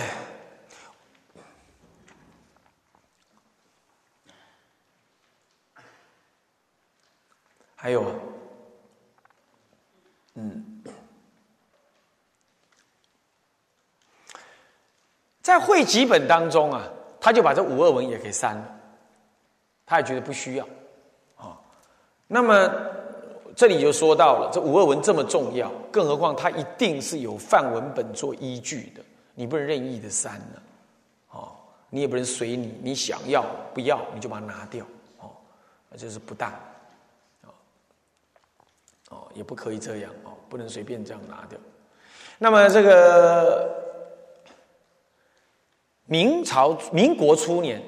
[7.75, 8.15] 还有，
[10.35, 10.85] 嗯，
[15.41, 16.87] 在汇集本当中啊，
[17.19, 18.81] 他就把这五二文也给删了，
[19.87, 20.69] 他也觉得不需要
[21.37, 21.59] 啊。
[22.27, 23.02] 那么。
[23.55, 29.03] 这里就说到了，这五二文这么重要，更何况它一定是有范文本做依据的，
[29.35, 30.63] 你不能任意的删了，
[31.33, 31.53] 哦，
[31.91, 34.87] 你也不能随你，你想要不要你就把它拿掉，
[35.21, 35.31] 哦，
[35.91, 36.51] 那就是不当，
[37.43, 37.51] 哦，
[39.11, 41.59] 哦，也不可以这样，哦，不能随便这样拿掉。
[42.39, 43.71] 那么这个
[46.07, 47.83] 明朝民国初年。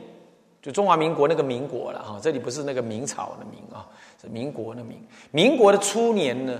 [0.64, 3.84] 就中华民国那个民国了哈，这里不是那个明朝的明啊，
[4.18, 4.98] 是民国的民。
[5.30, 6.58] 民国的初年呢，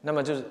[0.00, 0.42] 那么就是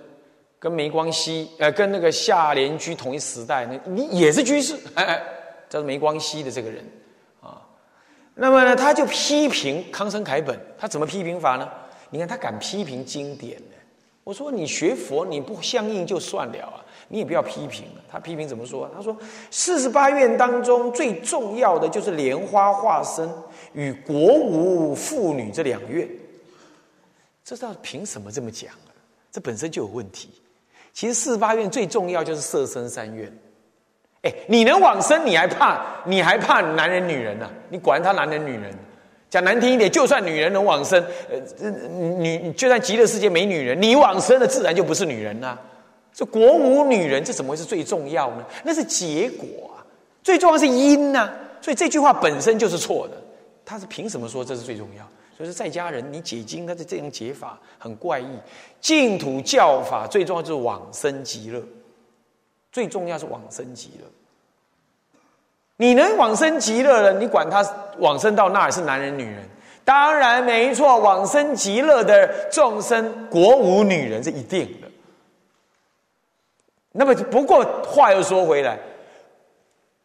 [0.60, 5.24] 跟梅光熙呃，跟那个夏联居同一时代，那你也是居士， 哎哎，
[5.68, 6.86] 叫做梅光熙的这个人
[7.42, 7.60] 啊。
[8.36, 11.68] 那么呢，他就批评康生楷本，他怎么批评法呢？
[12.12, 13.76] 你看他敢批评经典呢？
[14.24, 16.86] 我说你学佛你不相应就算了啊。
[17.08, 17.86] 你也不要批评。
[18.12, 18.90] 他批评怎么说？
[18.96, 19.16] 他说
[19.50, 23.30] ：“四十八愿当中最重要的就是莲花化身
[23.74, 26.08] 与国无妇女这两愿。
[27.44, 28.94] 这道凭什么这么讲啊？
[29.32, 30.30] 这本身就有问题。
[30.94, 33.32] 其实四十八愿最重要就是色身三愿。
[34.22, 35.84] 哎，你能往生，你还怕？
[36.06, 37.50] 你还怕男人女人呢？
[37.70, 38.74] 你管他男人女人？
[39.30, 41.04] 讲难听一点，就算女人能往生，
[41.60, 41.70] 呃，
[42.20, 45.60] 女就算极乐世界没女人，你往生了，自然就不是女人啦。”
[46.14, 48.46] 这国无女人，这怎么会是最重要呢？
[48.64, 49.82] 那是结果啊，
[50.22, 51.32] 最重要是因呐。
[51.60, 53.18] 所以这句话本身就是错的。
[53.66, 55.04] 他是凭什么说这是最重要？
[55.36, 58.28] 所以说在家人，你解经，他是这样解法很怪异。
[58.80, 61.64] 净土教法最重要就是往生极乐，
[62.72, 64.06] 最重要是往生极乐。
[65.78, 67.66] 你能往生极乐了，你管他
[67.98, 69.44] 往生到那儿是男人女人？
[69.84, 74.70] 当然没错，往生极乐的众生国无女人是一定。
[76.96, 78.78] 那么不过话又说回来，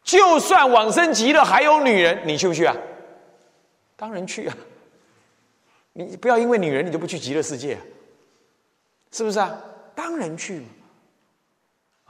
[0.03, 2.74] 就算往生极乐还有女人，你去不去啊？
[3.94, 4.56] 当然去啊！
[5.92, 7.77] 你不要因为女人你就不去极乐世界，
[9.12, 9.54] 是不是啊？
[9.94, 10.67] 当然去嘛！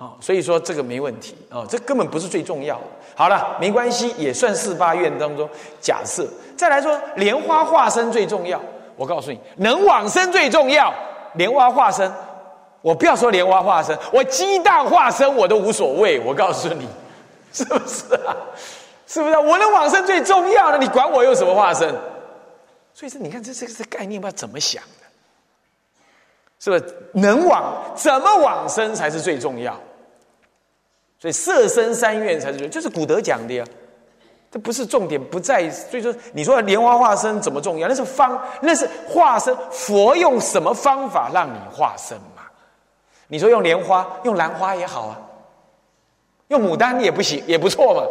[0.07, 2.85] 啊，所以说这个没问题啊，这根本不是最重要的。
[3.17, 5.49] 好了，没关系，也算四八愿当中
[5.81, 6.29] 假设。
[6.57, 8.63] 再来说莲花化身最重要，
[8.95, 10.95] 我告诉你，能往生最重要，
[11.35, 12.09] 莲花化身。
[12.81, 16.21] 我不要说莲花化身，我鸡蛋化身我都无所谓。
[16.21, 16.89] 我告诉你，
[17.53, 18.37] 是不是啊？
[19.07, 19.37] 是不是？
[19.37, 21.89] 我能往生最重要的，你管我用什么化身？
[22.95, 25.07] 所以说，你看这这个这概念，不知道怎么想的。
[26.61, 27.11] 是不是？
[27.15, 29.79] 能往怎么往生才是最重要？
[31.19, 33.65] 所以色身三愿才是，就是古德讲的呀。
[34.51, 35.69] 这不是重点，不在。
[35.71, 37.87] 所以说，你说莲花化身怎么重要？
[37.89, 39.57] 那是方，那是化身。
[39.71, 42.17] 佛用什么方法让你化身？
[43.29, 45.21] 你说用莲花，用兰花也好啊，
[46.49, 48.03] 用牡丹也不行，也不错嘛。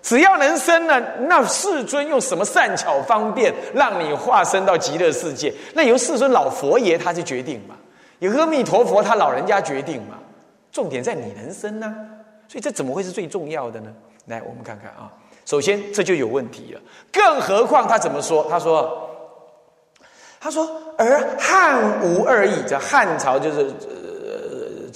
[0.00, 5.52] 只要能生呢，那世尊用什么善巧方便让你化身到极乐世界？
[5.74, 7.74] 那由世尊老佛爷他去决定嘛，
[8.20, 10.16] 由阿弥陀佛他老人家决定嘛。
[10.70, 11.92] 重点在你能生呢，
[12.46, 13.92] 所以这怎么会是最重要的呢？
[14.26, 15.10] 来，我们看看啊。
[15.44, 16.80] 首先这就有问题了，
[17.12, 18.46] 更何况他怎么说？
[18.48, 19.08] 他说
[20.38, 23.72] ：“他说而汉吴二意，这汉朝就是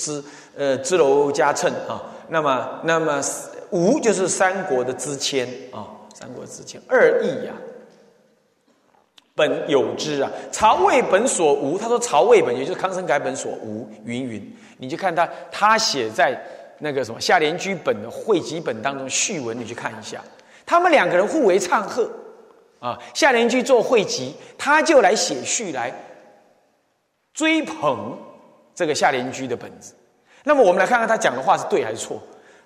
[0.00, 0.24] 支
[0.56, 3.22] 呃支娄迦谶啊，那么那么。”
[3.70, 7.52] 吴就是三国的之谦啊，三国之谦二义呀，
[9.32, 10.28] 本有之啊。
[10.50, 14.56] 曹魏本所无，他说曹魏本也就是康生改本所无，云云。
[14.78, 16.36] 你就看他他写在
[16.80, 20.20] 那个什么夏联居本的汇集本当中序文，你去看一下，
[20.66, 22.10] 他们两个人互为唱和
[22.80, 22.98] 啊。
[23.14, 25.94] 夏联居做汇集，他就来写序来
[27.32, 28.18] 追捧
[28.74, 29.94] 这个夏联居的本子。
[30.44, 32.20] 那么我们来看看他讲的话是对还是错。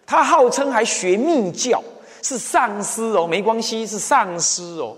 [0.07, 1.83] 他号称还学密教，
[2.23, 4.97] 是上师哦，没关系，是上师哦。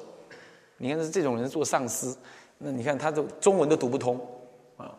[0.79, 2.13] 你看是这种人做上师，
[2.59, 4.21] 那你看他的中文都读不通
[4.77, 4.93] 啊。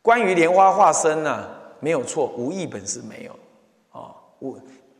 [0.00, 1.48] 关于莲花化身呢，
[1.80, 3.32] 没有错，无译本是没有
[3.90, 4.14] 啊。
[4.38, 4.56] 无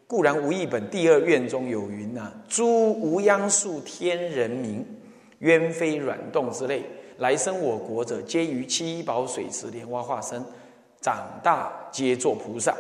[0.06, 4.84] 固然无译本第二愿中有云呐：诸无央树天人名，
[5.38, 6.84] 鸢飞软动之类，
[7.18, 10.42] 来生我国者，皆于七宝水池莲花化身，
[11.00, 12.74] 长大皆作菩萨。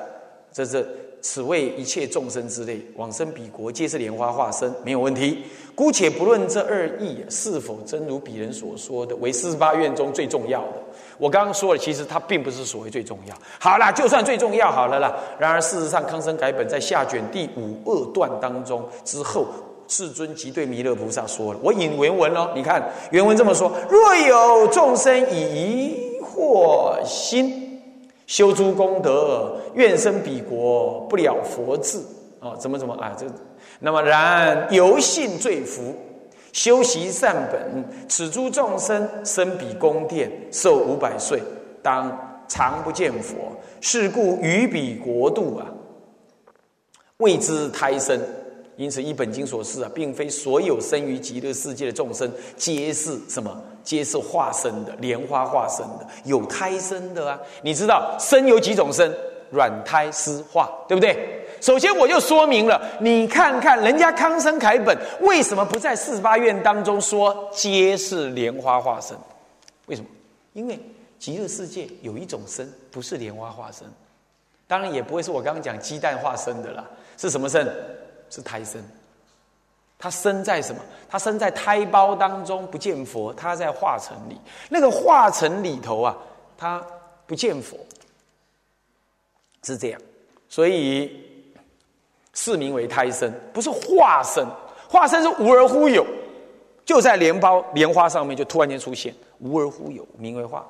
[0.52, 0.86] 这是。
[1.26, 5.42] 此为一切众生之类往生彼国，皆是莲花化身，没有问题。
[5.74, 10.74] 姑且不论这二义是否真如彼人所说的为四十八愿中最重要的。
[11.16, 13.34] 我刚刚说了，其实它并不是所谓最重要。
[13.58, 15.18] 好啦，就算最重要好了啦。
[15.38, 19.46] 然而事实上，康生改本在下卷第五二段当中之后，
[19.88, 21.60] 世尊即对弥勒菩萨说了。
[21.62, 27.62] 我引原文哦，你看原文这么说：若有众生以疑惑心。
[28.26, 31.98] 修诸功德，愿生彼国，不了佛智
[32.40, 32.56] 啊！
[32.58, 33.14] 怎么怎么啊？
[33.18, 33.26] 这
[33.80, 35.94] 那么然由信罪福，
[36.50, 41.38] 修习善本，此诸众生生彼宫殿，寿五百岁，
[41.82, 42.18] 当
[42.48, 43.36] 常不见佛。
[43.82, 45.66] 是故于彼国度啊，
[47.18, 48.18] 谓之胎生。
[48.76, 53.56] 因此，依本经所示啊，并非所有生于极乐世界的众生，皆是什么？
[53.84, 57.38] 皆是化身的莲花化身的，有胎生的啊！
[57.62, 59.12] 你知道生有几种生？
[59.50, 61.46] 软胎湿化，对不对？
[61.60, 69.16] 首先我就说明了，你看看人家康生楷本为什么不在四十八愿当中说皆是莲花化身？
[69.86, 70.08] 为什么？
[70.54, 70.80] 因为
[71.18, 73.86] 极乐世界有一种生不是莲花化身，
[74.66, 76.84] 当然也不会是我刚刚讲鸡蛋化身的啦，
[77.16, 77.64] 是什么生？
[78.34, 78.82] 是胎生。
[79.96, 80.82] 他生在什么？
[81.08, 84.36] 他生在胎胞当中不见佛，他在化成里。
[84.68, 86.16] 那个化成里头啊，
[86.58, 86.84] 他
[87.26, 87.78] 不见佛，
[89.62, 90.00] 是这样。
[90.48, 91.24] 所以
[92.34, 94.44] 是名为胎生，不是化身。
[94.88, 96.04] 化身是无而忽有，
[96.84, 100.66] 就在莲苞莲花上面就突然间出现，无而忽有，名为化。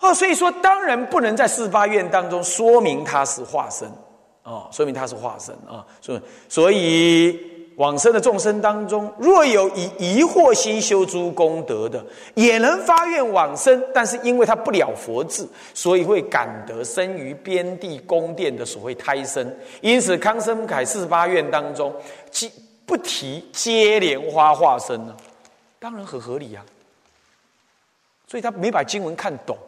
[0.00, 3.90] 哦，所以说当然不能在四八愿当中说明他是化身
[4.44, 5.84] 哦，说明他是化身啊。
[6.00, 7.50] 所以所以。
[7.76, 19.52] 往生的众生当中，若有以疑惑心修诸功德的，也能发愿往生，但是因为他不了佛智，所以会感得生于边地宫殿的所谓胎生。
[19.80, 21.92] 因此，康生凯四十八愿当中，
[22.30, 22.48] 即
[22.86, 25.16] 不提接莲花化身呢，
[25.80, 26.64] 当然很合理啊。
[28.28, 29.58] 所以他没把经文看懂，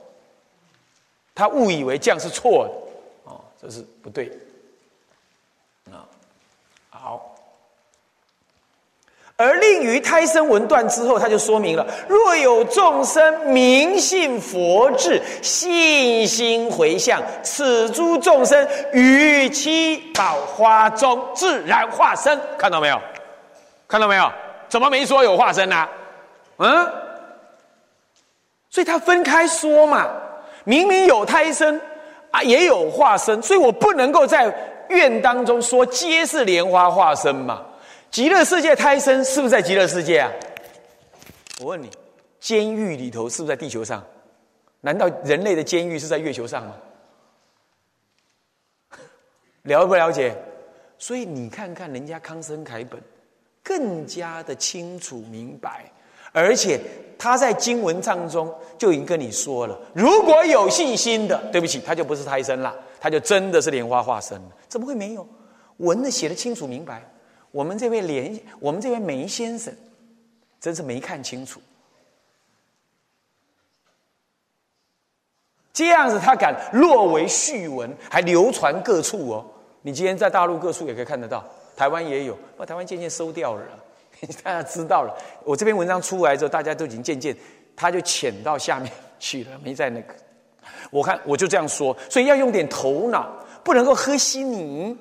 [1.35, 4.31] 他误以为这样是错的，哦，这是不对。
[7.07, 7.35] 好。
[9.37, 22.41] 而令于胎生文断之后，他就说明了：若有众生明信佛智，信心回向，此诸众生于七宝花中自然化身。
[22.59, 23.01] 看到没有？
[23.87, 24.33] 看到没有？
[24.69, 25.89] 怎么没说有化身呢？
[26.57, 26.93] 嗯？
[28.71, 30.09] 所以他分开说嘛，
[30.65, 31.79] 明明有胎生
[32.31, 34.51] 啊，也有化身，所以我不能够在
[34.91, 37.65] 愿当中说皆是莲花化身嘛。
[38.11, 40.31] 极乐世界胎生是不是在极乐世界啊？
[41.61, 41.91] 我问你，
[42.41, 44.03] 监狱里头是不是在地球上？
[44.81, 46.75] 难道人类的监狱是在月球上吗？
[49.63, 50.35] 了不了解？
[50.99, 53.01] 所以你看看人家康生凯本，
[53.63, 55.91] 更加的清楚明白。
[56.33, 56.81] 而且
[57.19, 64.41] 他在经文当中就已经跟你说了，如果有信心的，对不起，他就不是胎生了，他就真的是莲花化身。
[64.69, 65.27] 怎么会没有？
[65.79, 67.03] 文的写的清楚明白。
[67.51, 69.75] 我们这位莲，我们这位梅先生，
[70.61, 71.61] 真是没看清楚。
[75.73, 79.45] 这样子他敢落为序文，还流传各处哦。
[79.83, 81.45] 你今天在大陆各处也可以看得到，
[81.77, 83.63] 台湾也有，把台湾渐渐收掉了。
[84.43, 87.37] 大家知道了，我这篇文章出来之后，大家都已经渐渐，
[87.77, 90.15] 他就潜到下面去了，没在那个。
[90.91, 93.31] 我看我就这样说，所以要用点头脑，
[93.65, 94.97] 不能够喝稀泥。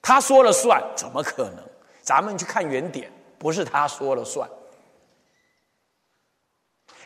[0.00, 1.58] 他说了算，怎么可能？
[2.02, 4.48] 咱们去看原点，不是他说了算。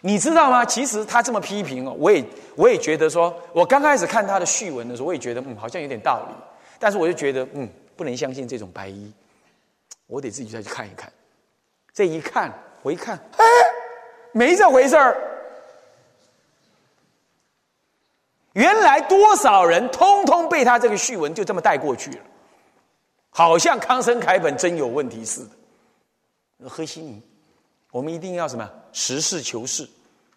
[0.01, 0.65] 你知道吗？
[0.65, 2.25] 其实他这么批评哦，我也
[2.57, 6.35] 我也觉得说，我刚开始看他的序文的时候，我也觉得嗯，好像有点道理。
[6.79, 9.13] 但是我就觉得嗯，不能相信这种白衣，
[10.07, 11.13] 我得自己再去看一看。
[11.95, 12.53] 这一看，
[12.83, 13.45] 我一看，哎，
[14.33, 15.17] 没这回事儿。
[18.53, 22.21] 原来多少人通通被他这个序文就这么带过去了，
[23.31, 25.45] 好像康生凯本真有问题似
[26.61, 26.69] 的。
[26.69, 27.23] 何西尼。
[27.91, 28.67] 我们一定要什么？
[28.91, 29.87] 实事求是，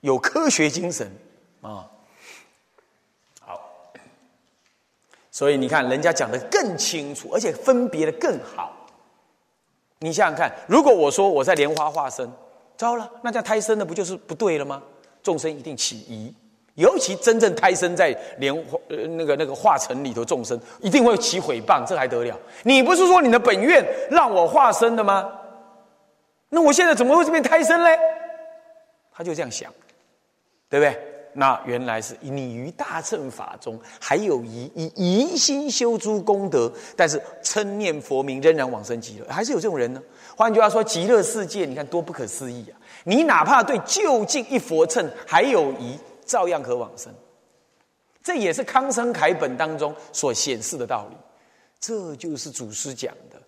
[0.02, 1.10] 有科学精神
[1.62, 1.88] 啊！
[3.40, 3.72] 好，
[5.32, 8.76] 所以你看，人家讲的更清楚，而且分别的更好。
[10.00, 12.30] 你想想看，如果我说我在莲花化身，
[12.76, 14.84] 糟了，那叫胎生的不就是不对了吗？
[15.24, 16.36] 众生一定起疑，
[16.76, 22.38] 尤其真正胎生在莲花呃那个那个化成里头，众生一定会起诽谤，这还得了？
[22.64, 25.30] 你不是说你的本愿让我化身的吗？
[26.50, 27.98] 那我现在怎么会变胎生嘞？
[29.12, 29.72] 他就这样想，
[30.70, 30.98] 对不对？
[31.38, 40.02] 那原来是你于大乘法中还有疑，以疑心修诸功德，但是称念佛名仍然往生极乐，还是有这种人呢。
[40.38, 42.80] 换句话说，极乐世界你看多不可思议啊！
[43.04, 47.14] 你哪怕对就近一佛称还有疑，照样可往生。
[48.24, 51.18] 这也是康生楷本当中所显示的道理。
[51.80, 53.40] 这就是祖师讲的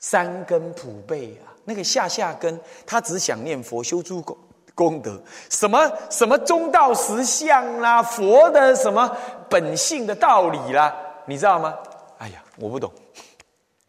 [0.00, 1.54] 三根普被啊。
[1.64, 4.36] 那个下下根，他只想念佛修诸功
[4.74, 5.20] 功德，
[5.50, 9.16] 什么什么中道实相啦，佛的什么
[9.50, 11.76] 本性的道理啦，你知道吗？
[12.16, 12.90] 哎呀，我不懂，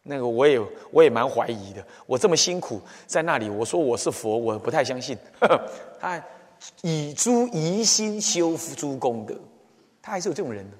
[0.03, 0.59] 那个我也
[0.91, 1.83] 我也蛮怀疑的。
[2.05, 5.17] 我这么辛苦在那里，我说我是佛，我不太相信。
[5.99, 6.21] 他
[6.81, 9.35] 以诸疑心修复诸功德，
[10.01, 10.77] 他还是有这种人的，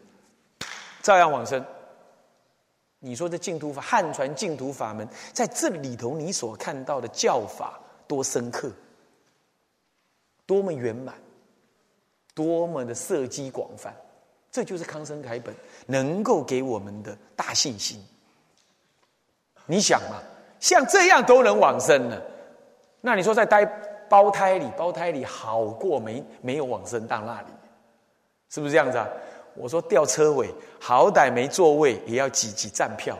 [1.01, 1.63] 照样往生。
[2.99, 8.69] 你说这净土法汉传净土法门，在这里头你所看到的教法多深刻，
[10.45, 11.15] 多么圆满，
[12.33, 13.95] 多么的色机广泛，
[14.51, 15.55] 这就是康生楷本
[15.85, 18.03] 能够给我们的大信心。
[19.65, 20.21] 你想嘛，
[20.59, 22.21] 像这样都能往生了，
[22.99, 23.65] 那你说在待
[24.09, 27.47] 胞胎里，胞胎里好过没没有往生到那里，
[28.49, 29.07] 是不是这样子啊？
[29.55, 30.49] 我说吊车尾，
[30.79, 33.17] 好歹没座位也要挤挤站票，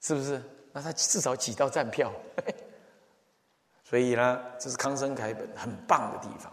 [0.00, 0.42] 是不是？
[0.72, 2.12] 那他至少挤到站票。
[3.84, 6.52] 所以呢，这是康生凯本很棒的地方。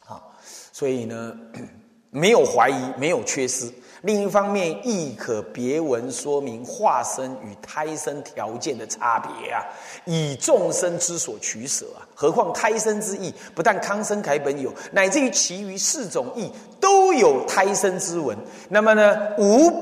[0.00, 0.32] 好，
[0.72, 1.38] 所以呢，
[2.10, 3.72] 没有怀疑，没有缺失。
[4.06, 9.66] 另一方面，亦可别文说明化身与胎生条件的差别啊，
[10.04, 12.06] 以众生之所取舍啊。
[12.14, 16.48] 何况胎生之意，不但康生楷本有，乃至于其余四种意
[16.80, 18.38] 都有胎生之文。
[18.68, 19.72] 那么呢，无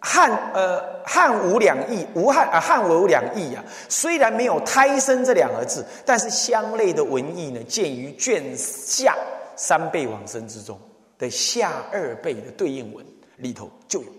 [0.00, 3.64] 汉呃汉无两义，无汉啊汉无两义啊。
[3.88, 9.16] 虽然没有胎生这两个字，但是相类的文义呢，见于卷下
[9.56, 10.78] 三倍往生之中
[11.18, 13.02] 的下二倍的对应文
[13.36, 14.12] 里头就有。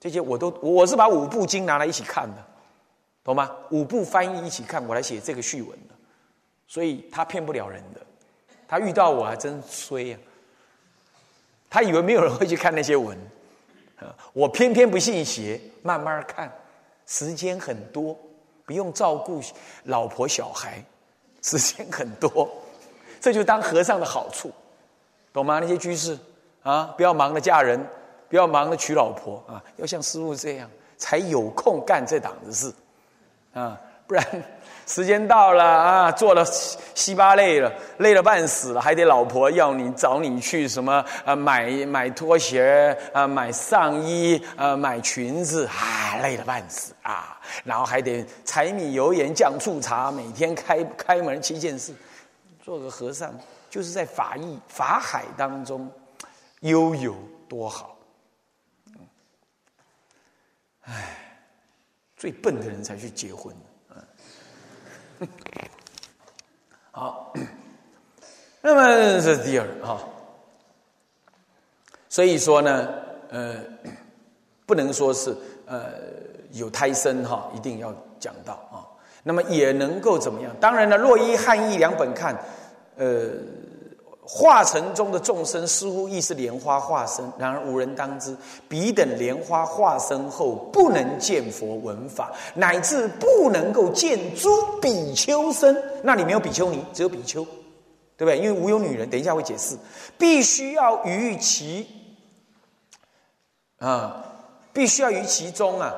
[0.00, 2.44] 这些我都我是把五部经拿来一起看的，
[3.22, 3.50] 懂吗？
[3.70, 5.94] 五部翻译一起看，我来写这个序文的。
[6.66, 8.00] 所以他骗不了人的，
[8.66, 10.18] 他遇到我还真衰呀。
[11.70, 13.18] 他以为没有人会去看那些文，
[14.32, 16.52] 我偏偏不信邪，慢慢看，
[17.06, 18.16] 时间很多，
[18.64, 19.40] 不用照顾
[19.84, 20.84] 老婆小孩，
[21.42, 22.48] 时间很多，
[23.20, 24.52] 这就当和尚的好处，
[25.32, 25.58] 懂吗？
[25.58, 26.18] 那些居士
[26.62, 27.84] 啊，不要忙着嫁人，
[28.34, 32.74] 不要忙着娶老婆啊，要像师傅这样，才有空干这档子事，
[33.56, 34.26] 啊，不然。
[34.88, 36.44] 时间到了啊，做了
[36.96, 40.92] 稀巴累了，累了半死了，还得老婆要你找你去什么
[41.24, 41.36] 啊？
[41.36, 47.40] 买买拖鞋啊，买上衣啊，买裙子啊，累了半死啊！
[47.62, 51.94] 然后还得柴米油盐酱醋茶，每天开开门七件事。
[52.64, 53.32] 做个和尚
[53.70, 55.88] 就是在法义法海当中
[56.62, 57.14] 悠游
[57.48, 57.93] 多好。
[60.84, 61.16] 唉，
[62.16, 63.54] 最笨的人才去结婚。
[66.90, 67.32] 好，
[68.60, 68.86] 那么
[69.20, 70.00] 这是第二啊。
[72.08, 72.88] 所以说呢，
[73.30, 73.56] 呃，
[74.66, 75.92] 不能说是呃
[76.52, 78.86] 有胎生哈，一定要讲到啊。
[79.22, 80.54] 那么也能够怎么样？
[80.60, 82.36] 当然了，若依汉译两本看，
[82.96, 83.30] 呃。
[84.26, 88.34] 化成中的众生似乎亦是莲花化身，然而无人当知，
[88.68, 94.48] 彼等莲花化身后不能见佛闻法，乃至不能够见诸
[94.80, 95.76] 比丘身。
[96.02, 97.44] 那里没有比丘尼，只有比丘，
[98.16, 98.38] 对不对？
[98.38, 99.76] 因为无有女人，等一下会解释，
[100.16, 101.86] 必须要于其
[103.78, 104.24] 啊，
[104.72, 105.94] 必须要于其中啊，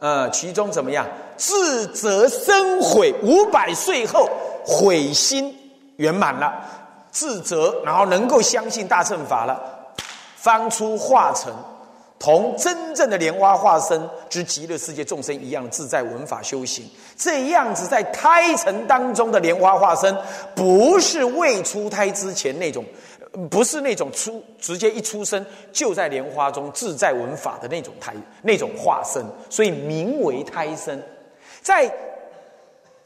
[0.00, 1.06] 呃，其中怎么样？
[1.36, 4.28] 自责生悔，五百岁后
[4.66, 5.56] 悔心
[5.98, 6.64] 圆满了。
[7.10, 9.60] 自责，然后能够相信大乘法了，
[10.36, 11.52] 方出化成
[12.18, 16.84] 同真正的莲花化身之极乐世界众生一样自在闻法修行。
[17.16, 20.16] 这样子在胎层当中的莲花化身，
[20.54, 22.84] 不是未出胎之前那种，
[23.48, 31.02] 不是那种出直接一出生就在莲花中自在闻法的那种胎那种化身，所以名为胎身，
[31.62, 31.88] 在。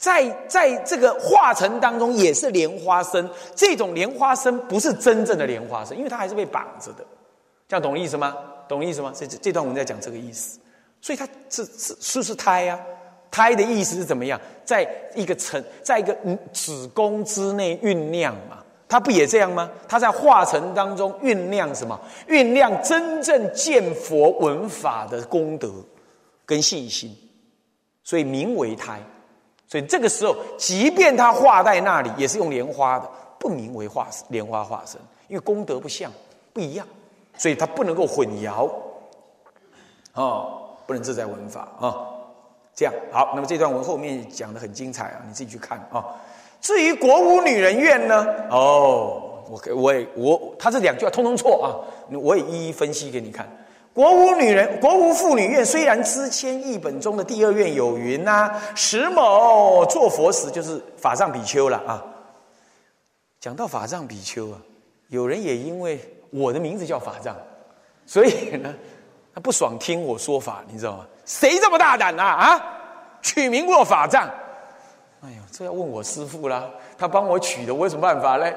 [0.03, 7.05] 在在这个化成当中也是莲花生，这种莲花生不是真正的莲花生，因为它还是被绑着的，
[7.69, 8.35] 这样懂意思吗？
[8.67, 9.13] 懂意思吗？
[9.15, 10.59] 这这段我们在讲这个意思，
[10.99, 12.77] 所以它是是是是胎啊，
[13.31, 14.37] 胎的意思是怎么样？
[14.65, 14.85] 在
[15.15, 16.13] 一个成，在一个
[16.51, 19.71] 子宫之内酝酿嘛，它不也这样吗？
[19.87, 21.97] 它在化成当中酝酿什么？
[22.27, 25.71] 酝酿真正见佛闻法的功德
[26.45, 27.15] 跟信心，
[28.03, 28.99] 所以名为胎。
[29.73, 33.09] 所以这个时候，即便他画在那里，也是用莲花的，
[33.39, 36.11] 不名为化莲花化身，因为功德不像，
[36.53, 36.85] 不一样，
[37.39, 38.69] 所以他不能够混淆，
[40.13, 42.05] 哦，不能自在文法啊。
[42.75, 46.05] 这样好，那么这段文后面讲的很精彩啊，你自己去看啊。
[46.61, 48.27] 至于国无女人愿呢？
[48.51, 51.73] 哦，我我也我，他这两句话通通错啊，
[52.15, 53.49] 我也一一分析给你看。
[53.93, 55.63] 国无女人，国无妇女院。
[55.63, 62.03] 虽然知千译本中的第二愿有云呐，石某做佛时就是法藏比丘了啊。
[63.39, 64.57] 讲到法藏比丘啊，
[65.09, 65.99] 有人也因为
[66.31, 67.35] 我的名字叫法藏，
[68.07, 68.73] 所以呢，
[69.35, 71.05] 他不爽听我说法，你知道吗？
[71.25, 72.25] 谁这么大胆啊？
[72.25, 72.65] 啊，
[73.21, 74.27] 取名过法藏？
[75.21, 76.67] 哎呦，这要问我师父啦，
[76.97, 78.55] 他帮我取的，我有什么办法嘞？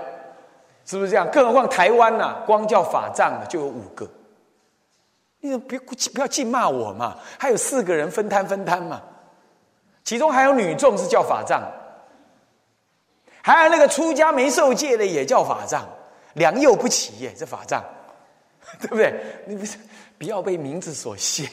[0.86, 1.28] 是不是这样？
[1.30, 4.08] 更何况台湾呐，光叫法藏的就有五个。
[5.50, 7.16] 你别不要净骂我嘛！
[7.38, 9.00] 还有四个人分摊分摊嘛，
[10.04, 11.62] 其中还有女众是叫法藏，
[13.42, 15.86] 还有那个出家没受戒的也叫法藏，
[16.34, 17.82] 良莠不齐耶，这法藏，
[18.80, 19.14] 对不对？
[19.46, 19.78] 你不是
[20.18, 21.48] 不要被名字所限，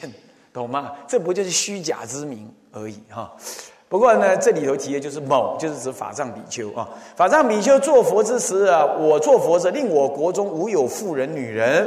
[0.52, 0.92] 懂吗？
[1.06, 3.32] 这不就是虚假之名而已哈。
[3.88, 6.88] 不过呢，这里头提的就是某，就是指法藏比丘啊。
[7.14, 11.86] 法藏比丘做佛之时啊，我做佛者，令我国中无有妇人女人。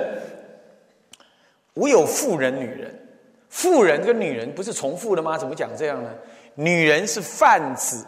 [1.78, 2.94] 无有妇人、女人，
[3.50, 5.38] 妇人跟女人不是重复的吗？
[5.38, 6.10] 怎么讲这样呢？
[6.56, 8.04] 女人是泛指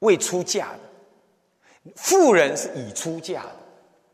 [0.00, 0.66] 未出嫁
[1.84, 3.50] 的，妇人是已出嫁的，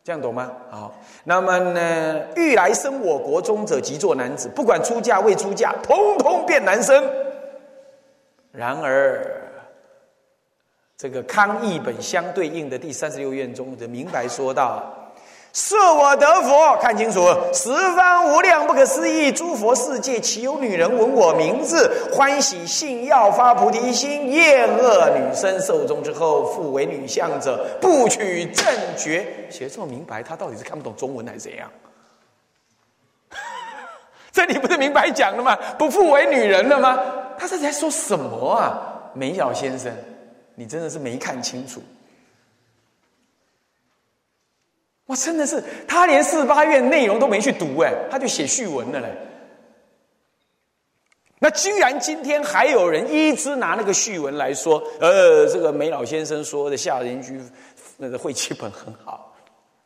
[0.05, 0.53] 这样懂吗？
[0.71, 0.95] 好，
[1.25, 7.03] 那么呢，欲来生我国中者，即作男子，不管出嫁未出嫁，通通变男生。
[8.53, 9.25] 然而，
[10.99, 14.95] 这个康译本相对应的第三十六院中的明白说道。
[15.53, 28.65] 设我得佛，看清楚，十方无量不可思议诸佛世界，岂有女人闻我名字，欢喜信要发菩提心，厌恶女生受终之后，复为女相者，不取正
[28.97, 29.27] 觉。
[29.51, 31.69] 写这么明白，他到底是看不懂中文还是怎样？
[34.31, 35.59] 这里不是明白讲了吗？
[35.77, 36.97] 不复为女人了吗？
[37.37, 38.79] 他是在说什么啊？
[39.15, 39.93] 梅小先生，
[40.55, 41.83] 你真的是没看清楚。
[45.11, 49.09] 哇，真的是他连四八愿内容都没去读哎，他就写序文了嘞。
[51.41, 57.41] 那居然今天还有人一直拿那个序文来说，呃，这个梅老先生说的下人居
[57.97, 59.35] 那个会气本很好。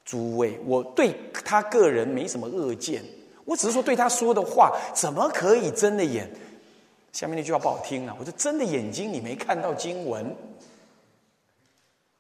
[0.04, 3.02] 诸位，我对他个人没什么恶见，
[3.46, 6.30] 我只是说对他说的话怎么可以睁的眼？
[7.12, 10.36] 下面那句话不好听啊，我说睁的眼睛你没看到经文。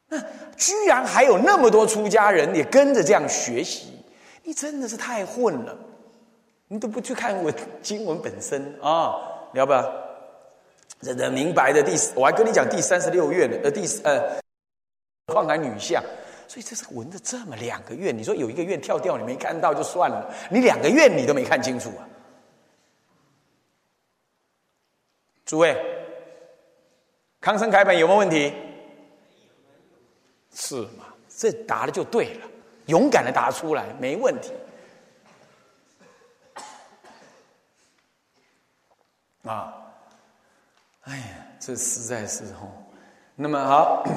[0.08, 0.20] 那
[0.56, 3.98] 居然还有那么多出家人也跟着这样学习，
[4.42, 5.76] 你真的是太混了！
[6.68, 7.52] 你都不去看我
[7.82, 9.14] 经文本身啊，
[9.52, 9.72] 了不？
[11.00, 14.40] 这的明白的第，我还跟你讲第三十六愿的，呃，第呃，
[15.26, 16.02] 旷海女相，
[16.48, 22.08] 所以这是闻的这么两个愿，你说有一个愿跳掉你没看到就算了，你两个愿你都没看清楚啊！
[25.44, 25.76] 诸位，
[27.40, 28.52] 康生楷本有没有问题？
[30.54, 31.04] 是嘛？
[31.36, 32.46] 这答的就对了，
[32.86, 34.52] 勇敢的答出来，没问题。
[39.44, 39.74] 啊，
[41.02, 41.24] 哎呀，
[41.58, 42.70] 这实在是哦。
[43.34, 44.04] 那么好。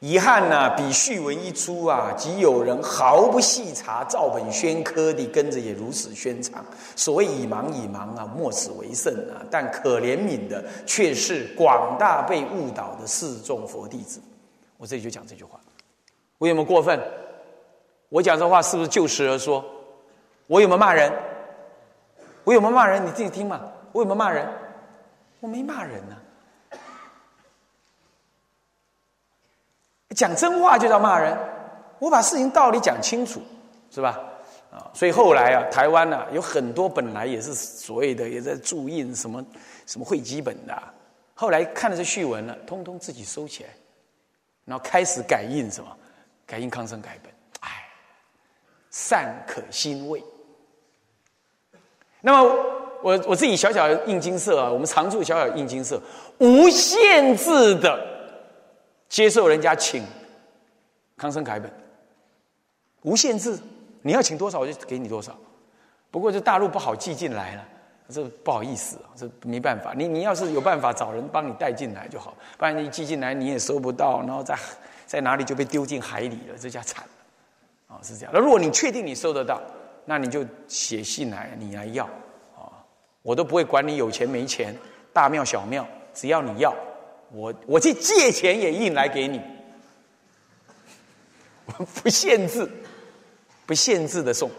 [0.00, 6.64] 遗憾呐，比序文一出啊，即有人毫不细查，照本宣科地跟着也如此宣传。
[6.94, 9.42] 所谓以盲以盲啊，莫此为甚啊！
[9.50, 14.20] 但可怜悯的却是广大被误导的四众佛弟子。
[14.78, 15.60] 我这里就讲这句话，
[16.38, 16.98] 我有没有过分？
[18.08, 19.62] 我讲这话是不是就事而说？
[20.46, 21.12] 我有没有骂人？
[22.44, 23.04] 我有没有骂人？
[23.04, 23.60] 你自己听嘛。
[23.92, 24.48] 我有没有骂人？
[25.40, 26.16] 我没骂人呢。
[30.16, 31.36] 讲真话就叫骂人，
[31.98, 33.42] 我把事情道理讲清楚，
[33.90, 34.18] 是吧？
[34.70, 39.44] 啊，所以后来啊，台湾呢有很多本来也是所谓的也在注印什么
[39.86, 40.82] 什么会基本的，
[41.34, 43.70] 后来看了这序文了，通通自己收起来，
[44.68, 45.96] 然后开始改印什么，
[46.46, 47.88] 改印康生改本，哎，
[48.90, 50.22] 善可欣慰。
[52.20, 52.54] 那么
[53.02, 55.98] 我我自己小小的印金社啊，我们常驻小小印金社，
[56.38, 58.16] 无限制的。
[59.08, 60.04] 接受人家请
[61.16, 61.72] 康生楷本，
[63.00, 63.58] 无限制，
[64.02, 65.34] 你要请多少我就给你多少。
[66.10, 67.66] 不过这大陆不好寄进来了，
[68.10, 69.92] 这不好意思啊，这没办法。
[69.94, 74.58] 你你要是有办法找人帮你带进来就好，不然你寄进来你也收不到，然后在
[75.06, 77.10] 在哪里就被丢进海里了，这下惨了。
[77.94, 78.32] 啊，是这样。
[78.34, 79.60] 那如果你确定你收得到，
[80.04, 82.04] 那你就写信来，你来要
[82.56, 82.72] 啊，
[83.22, 84.74] 我都不会管你有钱没钱，
[85.12, 86.74] 大庙小庙，只要你要。
[87.30, 89.38] 我我去借钱也印来给你，
[92.02, 92.66] 不限制，
[93.66, 94.50] 不限制的送，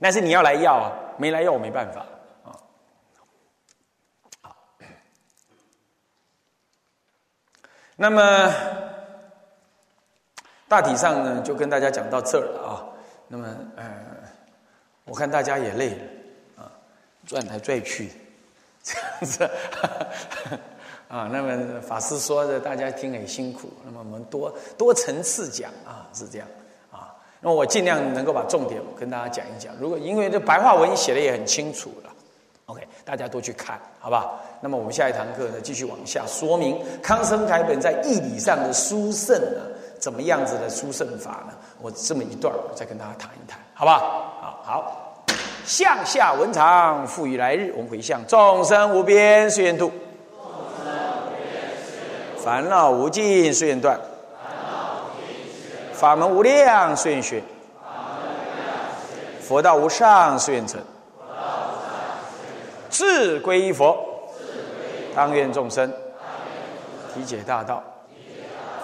[0.00, 2.00] 但是你要来要啊，没来要我没办法
[2.42, 2.56] 啊。
[4.40, 4.56] 好，
[7.96, 8.54] 那么
[10.68, 12.72] 大体上呢，就跟大家讲到这儿了啊。
[13.28, 13.84] 那么呃，
[15.04, 16.02] 我看大家也累了
[16.56, 16.72] 啊，
[17.26, 18.10] 转来转去，
[18.82, 19.50] 这样子。
[21.08, 23.70] 啊，那么法师说的，大家听很辛苦。
[23.84, 26.48] 那么我们多多层次讲啊，是这样
[26.90, 27.14] 啊。
[27.40, 29.74] 那么我尽量能够把重点跟大家讲一讲。
[29.78, 32.10] 如果因为这白话文写的也很清楚了
[32.66, 34.32] ，OK，大家多去看，好吧？
[34.60, 39.60] 那么我们下一堂课呢，继续往下说明康生楷本在义理上的殊胜呢，
[39.98, 41.52] 怎么样子的殊胜法呢？
[41.80, 43.98] 我这么一段再跟大家谈一谈，好吧？
[44.40, 45.24] 好好，
[45.64, 49.90] 向下文长，复于来日，我们回向众生无边誓愿度。
[52.38, 53.96] 烦恼无尽，誓愿断；
[55.92, 57.40] 法门无量，誓愿学；
[59.40, 60.80] 佛道无上，誓愿成；
[62.92, 63.96] 智归依佛，
[65.16, 65.90] 当愿众生
[67.12, 67.82] 体解大道，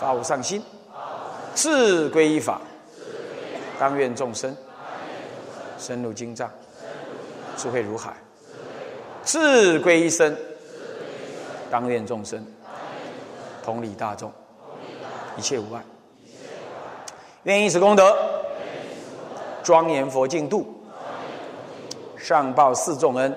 [0.00, 0.60] 发无上心；
[1.54, 2.58] 智归依法，
[3.78, 4.56] 当愿众生
[5.78, 6.50] 深入经藏，
[7.56, 8.12] 智慧如海；
[9.24, 10.34] 智归一生，
[11.70, 12.44] 当愿众生。
[13.62, 14.32] 同理大众，
[15.36, 15.82] 一切无碍。
[17.42, 18.16] 愿以此功德，
[19.62, 20.66] 庄严佛净土，
[22.16, 23.36] 上报四重恩，